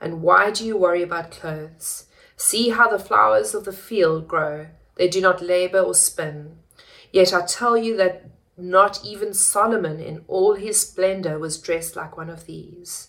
And 0.00 0.22
why 0.22 0.50
do 0.50 0.64
you 0.64 0.76
worry 0.76 1.02
about 1.02 1.30
clothes? 1.30 2.04
See 2.36 2.68
how 2.70 2.88
the 2.88 2.98
flowers 2.98 3.54
of 3.54 3.64
the 3.64 3.72
field 3.72 4.28
grow. 4.28 4.68
They 4.96 5.08
do 5.08 5.20
not 5.20 5.42
labor 5.42 5.80
or 5.80 5.94
spin. 5.94 6.58
Yet 7.12 7.32
I 7.32 7.46
tell 7.46 7.76
you 7.76 7.96
that 7.96 8.26
not 8.58 9.04
even 9.04 9.32
Solomon 9.34 10.00
in 10.00 10.24
all 10.28 10.54
his 10.54 10.80
splendor 10.80 11.38
was 11.38 11.58
dressed 11.58 11.96
like 11.96 12.16
one 12.16 12.30
of 12.30 12.46
these. 12.46 13.08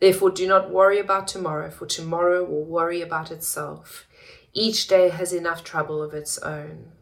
Therefore, 0.00 0.30
do 0.30 0.48
not 0.48 0.70
worry 0.70 0.98
about 0.98 1.28
tomorrow, 1.28 1.70
for 1.70 1.86
tomorrow 1.86 2.42
will 2.42 2.64
worry 2.64 3.02
about 3.02 3.30
itself. 3.30 4.06
Each 4.52 4.88
day 4.88 5.10
has 5.10 5.32
enough 5.32 5.62
trouble 5.62 6.02
of 6.02 6.14
its 6.14 6.38
own. 6.38 6.92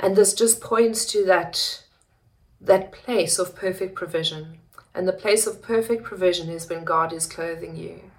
And 0.00 0.16
this 0.16 0.34
just 0.34 0.60
points 0.60 1.06
to 1.06 1.24
that 1.24 1.84
that 2.60 2.90
place 2.90 3.38
of 3.38 3.54
perfect 3.54 3.94
provision. 3.94 4.58
And 4.92 5.06
the 5.06 5.12
place 5.12 5.46
of 5.46 5.62
perfect 5.62 6.02
provision 6.02 6.50
is 6.50 6.68
when 6.68 6.82
God 6.84 7.12
is 7.12 7.26
clothing 7.26 7.76
you. 7.76 8.10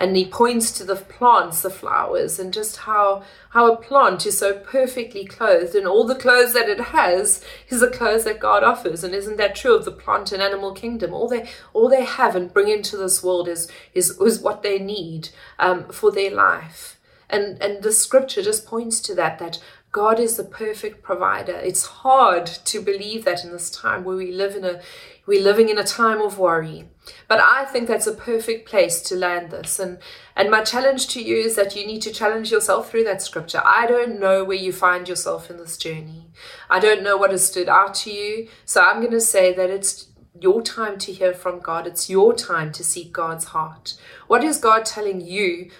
And 0.00 0.16
he 0.16 0.24
points 0.24 0.72
to 0.78 0.84
the 0.84 0.96
plants, 0.96 1.60
the 1.60 1.68
flowers, 1.68 2.38
and 2.38 2.54
just 2.54 2.78
how, 2.78 3.22
how 3.50 3.70
a 3.70 3.76
plant 3.76 4.24
is 4.24 4.38
so 4.38 4.54
perfectly 4.54 5.26
clothed, 5.26 5.74
and 5.74 5.86
all 5.86 6.06
the 6.06 6.14
clothes 6.14 6.54
that 6.54 6.70
it 6.70 6.80
has 6.80 7.44
is 7.68 7.80
the 7.80 7.90
clothes 7.90 8.24
that 8.24 8.40
God 8.40 8.64
offers. 8.64 9.04
And 9.04 9.14
isn't 9.14 9.36
that 9.36 9.54
true 9.54 9.76
of 9.76 9.84
the 9.84 9.92
plant 9.92 10.32
and 10.32 10.40
animal 10.40 10.72
kingdom? 10.72 11.12
All 11.12 11.28
they 11.28 11.50
all 11.74 11.90
they 11.90 12.04
have 12.04 12.34
and 12.34 12.50
bring 12.52 12.68
into 12.68 12.96
this 12.96 13.22
world 13.22 13.46
is 13.46 13.68
is, 13.92 14.18
is 14.18 14.40
what 14.40 14.62
they 14.62 14.78
need 14.78 15.28
um, 15.58 15.84
for 15.90 16.10
their 16.10 16.30
life. 16.30 16.98
And 17.28 17.62
and 17.62 17.82
the 17.82 17.92
scripture 17.92 18.42
just 18.42 18.66
points 18.66 19.00
to 19.02 19.14
that 19.16 19.38
that 19.38 19.58
God 19.92 20.20
is 20.20 20.36
the 20.36 20.44
perfect 20.44 21.02
provider. 21.02 21.56
It's 21.56 21.84
hard 21.84 22.46
to 22.46 22.80
believe 22.80 23.24
that 23.24 23.44
in 23.44 23.50
this 23.50 23.70
time 23.70 24.04
where 24.04 24.16
we 24.16 24.30
live 24.30 24.54
in 24.54 24.64
a 24.64 24.80
we're 25.26 25.42
living 25.42 25.68
in 25.68 25.78
a 25.78 25.84
time 25.84 26.20
of 26.20 26.38
worry. 26.38 26.88
But 27.28 27.40
I 27.40 27.64
think 27.64 27.86
that's 27.86 28.06
a 28.06 28.14
perfect 28.14 28.68
place 28.68 29.00
to 29.02 29.16
land 29.16 29.50
this. 29.50 29.78
And 29.78 29.98
and 30.36 30.50
my 30.50 30.62
challenge 30.62 31.08
to 31.08 31.22
you 31.22 31.36
is 31.36 31.56
that 31.56 31.74
you 31.74 31.86
need 31.86 32.02
to 32.02 32.12
challenge 32.12 32.52
yourself 32.52 32.90
through 32.90 33.04
that 33.04 33.22
scripture. 33.22 33.62
I 33.64 33.86
don't 33.86 34.20
know 34.20 34.44
where 34.44 34.56
you 34.56 34.72
find 34.72 35.08
yourself 35.08 35.50
in 35.50 35.56
this 35.56 35.76
journey. 35.76 36.30
I 36.68 36.78
don't 36.78 37.02
know 37.02 37.16
what 37.16 37.32
has 37.32 37.46
stood 37.46 37.68
out 37.68 37.94
to 37.94 38.12
you. 38.12 38.48
So 38.64 38.80
I'm 38.80 39.00
going 39.00 39.12
to 39.12 39.20
say 39.20 39.52
that 39.54 39.70
it's 39.70 40.06
your 40.40 40.62
time 40.62 40.98
to 40.98 41.12
hear 41.12 41.34
from 41.34 41.60
God. 41.60 41.86
It's 41.86 42.08
your 42.08 42.34
time 42.34 42.72
to 42.72 42.84
seek 42.84 43.12
God's 43.12 43.46
heart. 43.46 43.96
What 44.28 44.44
is 44.44 44.58
God 44.58 44.84
telling 44.84 45.20
you 45.20 45.70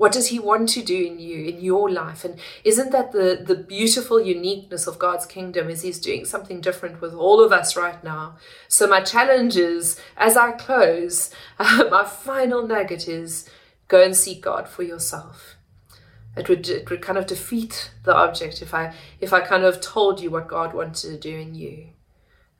what 0.00 0.12
does 0.12 0.28
He 0.28 0.38
want 0.38 0.70
to 0.70 0.82
do 0.82 0.96
in 0.96 1.18
you, 1.18 1.44
in 1.44 1.60
your 1.60 1.90
life? 1.90 2.24
And 2.24 2.40
isn't 2.64 2.90
that 2.90 3.12
the, 3.12 3.44
the 3.46 3.54
beautiful 3.54 4.18
uniqueness 4.18 4.86
of 4.86 4.98
God's 4.98 5.26
kingdom? 5.26 5.68
Is 5.68 5.82
He's 5.82 6.00
doing 6.00 6.24
something 6.24 6.62
different 6.62 7.02
with 7.02 7.12
all 7.12 7.44
of 7.44 7.52
us 7.52 7.76
right 7.76 8.02
now? 8.02 8.36
So, 8.66 8.86
my 8.86 9.02
challenge 9.02 9.58
is 9.58 10.00
as 10.16 10.38
I 10.38 10.52
close, 10.52 11.30
uh, 11.58 11.84
my 11.90 12.04
final 12.04 12.66
nugget 12.66 13.08
is 13.08 13.46
go 13.88 14.02
and 14.02 14.16
seek 14.16 14.40
God 14.40 14.70
for 14.70 14.82
yourself. 14.82 15.56
It 16.34 16.48
would, 16.48 16.66
it 16.70 16.88
would 16.88 17.02
kind 17.02 17.18
of 17.18 17.26
defeat 17.26 17.90
the 18.04 18.16
object 18.16 18.62
if 18.62 18.72
I 18.72 18.94
if 19.20 19.34
I 19.34 19.42
kind 19.42 19.64
of 19.64 19.82
told 19.82 20.18
you 20.18 20.30
what 20.30 20.48
God 20.48 20.72
wanted 20.72 21.10
to 21.10 21.18
do 21.18 21.36
in 21.36 21.54
you. 21.54 21.88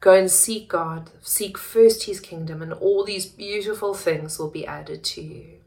Go 0.01 0.13
and 0.13 0.31
seek 0.31 0.69
God, 0.69 1.09
seek 1.23 1.57
first 1.57 2.05
His 2.05 2.21
kingdom, 2.21 2.61
and 2.61 2.75
all 2.75 3.03
these 3.03 3.25
beautiful 3.25 3.95
things 3.95 4.39
will 4.39 4.51
be 4.51 4.67
added 4.67 5.03
to 5.05 5.23
you. 5.23 5.60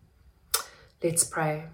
Let's 1.04 1.26
pray. 1.26 1.66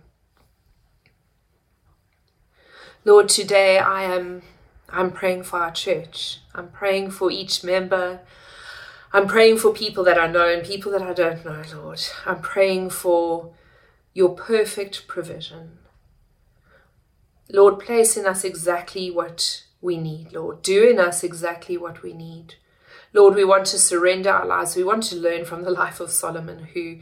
Lord, 3.05 3.29
today 3.29 3.77
I 3.77 4.01
am 4.01 4.41
I'm 4.89 5.11
praying 5.11 5.43
for 5.43 5.59
our 5.59 5.69
church. 5.69 6.39
I'm 6.55 6.69
praying 6.69 7.11
for 7.11 7.29
each 7.29 7.63
member. 7.63 8.21
I'm 9.13 9.27
praying 9.27 9.59
for 9.59 9.71
people 9.71 10.03
that 10.05 10.17
I 10.17 10.25
know 10.25 10.51
and 10.51 10.65
people 10.65 10.91
that 10.93 11.03
I 11.03 11.13
don't 11.13 11.45
know, 11.45 11.61
Lord. 11.75 12.01
I'm 12.25 12.41
praying 12.41 12.89
for 12.89 13.53
your 14.15 14.29
perfect 14.29 15.07
provision. 15.07 15.77
Lord, 17.51 17.77
place 17.77 18.17
in 18.17 18.25
us 18.25 18.43
exactly 18.43 19.11
what 19.11 19.63
we 19.79 19.97
need, 19.97 20.33
Lord. 20.33 20.63
Do 20.63 20.89
in 20.89 20.99
us 20.99 21.23
exactly 21.23 21.77
what 21.77 22.01
we 22.01 22.13
need. 22.13 22.55
Lord, 23.13 23.35
we 23.35 23.45
want 23.45 23.67
to 23.67 23.77
surrender 23.77 24.31
our 24.31 24.45
lives. 24.45 24.75
We 24.75 24.83
want 24.83 25.03
to 25.03 25.15
learn 25.15 25.45
from 25.45 25.63
the 25.63 25.71
life 25.71 25.99
of 25.99 26.09
Solomon, 26.09 26.69
who 26.73 26.97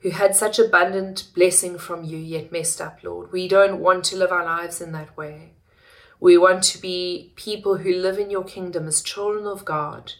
who 0.00 0.10
had 0.10 0.36
such 0.36 0.58
abundant 0.58 1.28
blessing 1.34 1.78
from 1.78 2.04
you 2.04 2.18
yet 2.18 2.52
messed 2.52 2.80
up, 2.80 2.98
Lord. 3.02 3.32
We 3.32 3.48
don't 3.48 3.80
want 3.80 4.04
to 4.04 4.16
live 4.16 4.30
our 4.30 4.44
lives 4.44 4.80
in 4.80 4.92
that 4.92 5.16
way. 5.16 5.52
We 6.20 6.38
want 6.38 6.62
to 6.64 6.80
be 6.80 7.32
people 7.36 7.78
who 7.78 7.94
live 7.94 8.18
in 8.18 8.30
your 8.30 8.44
kingdom 8.44 8.86
as 8.86 9.02
children 9.02 9.46
of 9.46 9.64
God, 9.64 10.12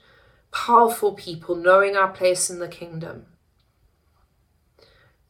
powerful 0.53 1.12
people 1.12 1.55
knowing 1.55 1.97
our 1.97 2.09
place 2.09 2.51
in 2.51 2.59
the 2.59 2.69
kingdom. 2.69 3.27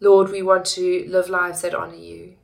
Lord, 0.01 0.30
we 0.30 0.42
want 0.42 0.66
to 0.66 1.07
live 1.09 1.28
lives 1.28 1.62
that 1.62 1.74
honor 1.74 1.94
you. 1.94 2.34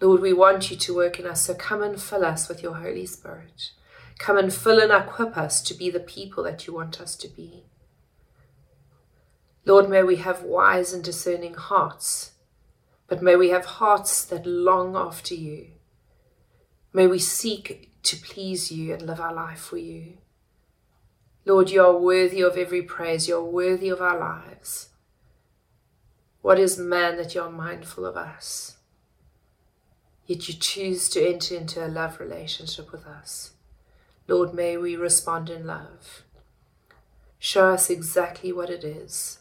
Lord, 0.00 0.20
we 0.20 0.32
want 0.32 0.70
you 0.70 0.76
to 0.76 0.94
work 0.94 1.18
in 1.18 1.26
us, 1.26 1.42
so 1.42 1.54
come 1.54 1.82
and 1.82 2.00
fill 2.00 2.24
us 2.24 2.48
with 2.48 2.62
your 2.62 2.74
Holy 2.74 3.06
Spirit. 3.06 3.70
Come 4.18 4.36
and 4.36 4.52
fill 4.52 4.80
and 4.80 4.92
equip 4.92 5.36
us 5.36 5.62
to 5.62 5.74
be 5.74 5.90
the 5.90 6.00
people 6.00 6.44
that 6.44 6.66
you 6.66 6.74
want 6.74 7.00
us 7.00 7.16
to 7.16 7.28
be. 7.28 7.64
Lord, 9.66 9.88
may 9.88 10.02
we 10.02 10.16
have 10.16 10.42
wise 10.42 10.92
and 10.92 11.02
discerning 11.02 11.54
hearts, 11.54 12.32
but 13.06 13.22
may 13.22 13.34
we 13.34 13.48
have 13.48 13.64
hearts 13.64 14.24
that 14.26 14.46
long 14.46 14.94
after 14.94 15.34
you. 15.34 15.68
May 16.92 17.06
we 17.06 17.18
seek 17.18 17.90
to 18.02 18.16
please 18.16 18.70
you 18.70 18.92
and 18.92 19.02
live 19.02 19.20
our 19.20 19.32
life 19.32 19.60
for 19.60 19.78
you. 19.78 20.18
Lord, 21.46 21.70
you 21.70 21.82
are 21.82 21.96
worthy 21.96 22.42
of 22.42 22.56
every 22.56 22.82
praise. 22.82 23.26
You 23.26 23.38
are 23.38 23.44
worthy 23.44 23.88
of 23.88 24.00
our 24.00 24.18
lives. 24.18 24.90
What 26.42 26.58
is 26.58 26.78
man 26.78 27.16
that 27.16 27.34
you 27.34 27.40
are 27.40 27.50
mindful 27.50 28.04
of 28.04 28.16
us? 28.16 28.76
Yet 30.26 30.46
you 30.46 30.54
choose 30.54 31.08
to 31.10 31.26
enter 31.26 31.54
into 31.54 31.84
a 31.84 31.88
love 31.88 32.20
relationship 32.20 32.92
with 32.92 33.06
us. 33.06 33.52
Lord, 34.28 34.54
may 34.54 34.76
we 34.76 34.96
respond 34.96 35.48
in 35.48 35.66
love. 35.66 36.22
Show 37.38 37.70
us 37.70 37.90
exactly 37.90 38.52
what 38.52 38.70
it 38.70 38.84
is 38.84 39.38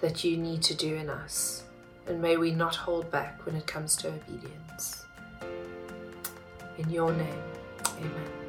that 0.00 0.24
you 0.24 0.36
need 0.36 0.62
to 0.62 0.74
do 0.74 0.94
in 0.94 1.10
us, 1.10 1.64
and 2.06 2.20
may 2.20 2.36
we 2.36 2.50
not 2.50 2.74
hold 2.74 3.10
back 3.10 3.44
when 3.44 3.54
it 3.54 3.66
comes 3.66 3.96
to 3.96 4.08
obedience. 4.08 5.04
In 6.78 6.90
your 6.90 7.12
name, 7.12 7.42
amen. 7.98 8.39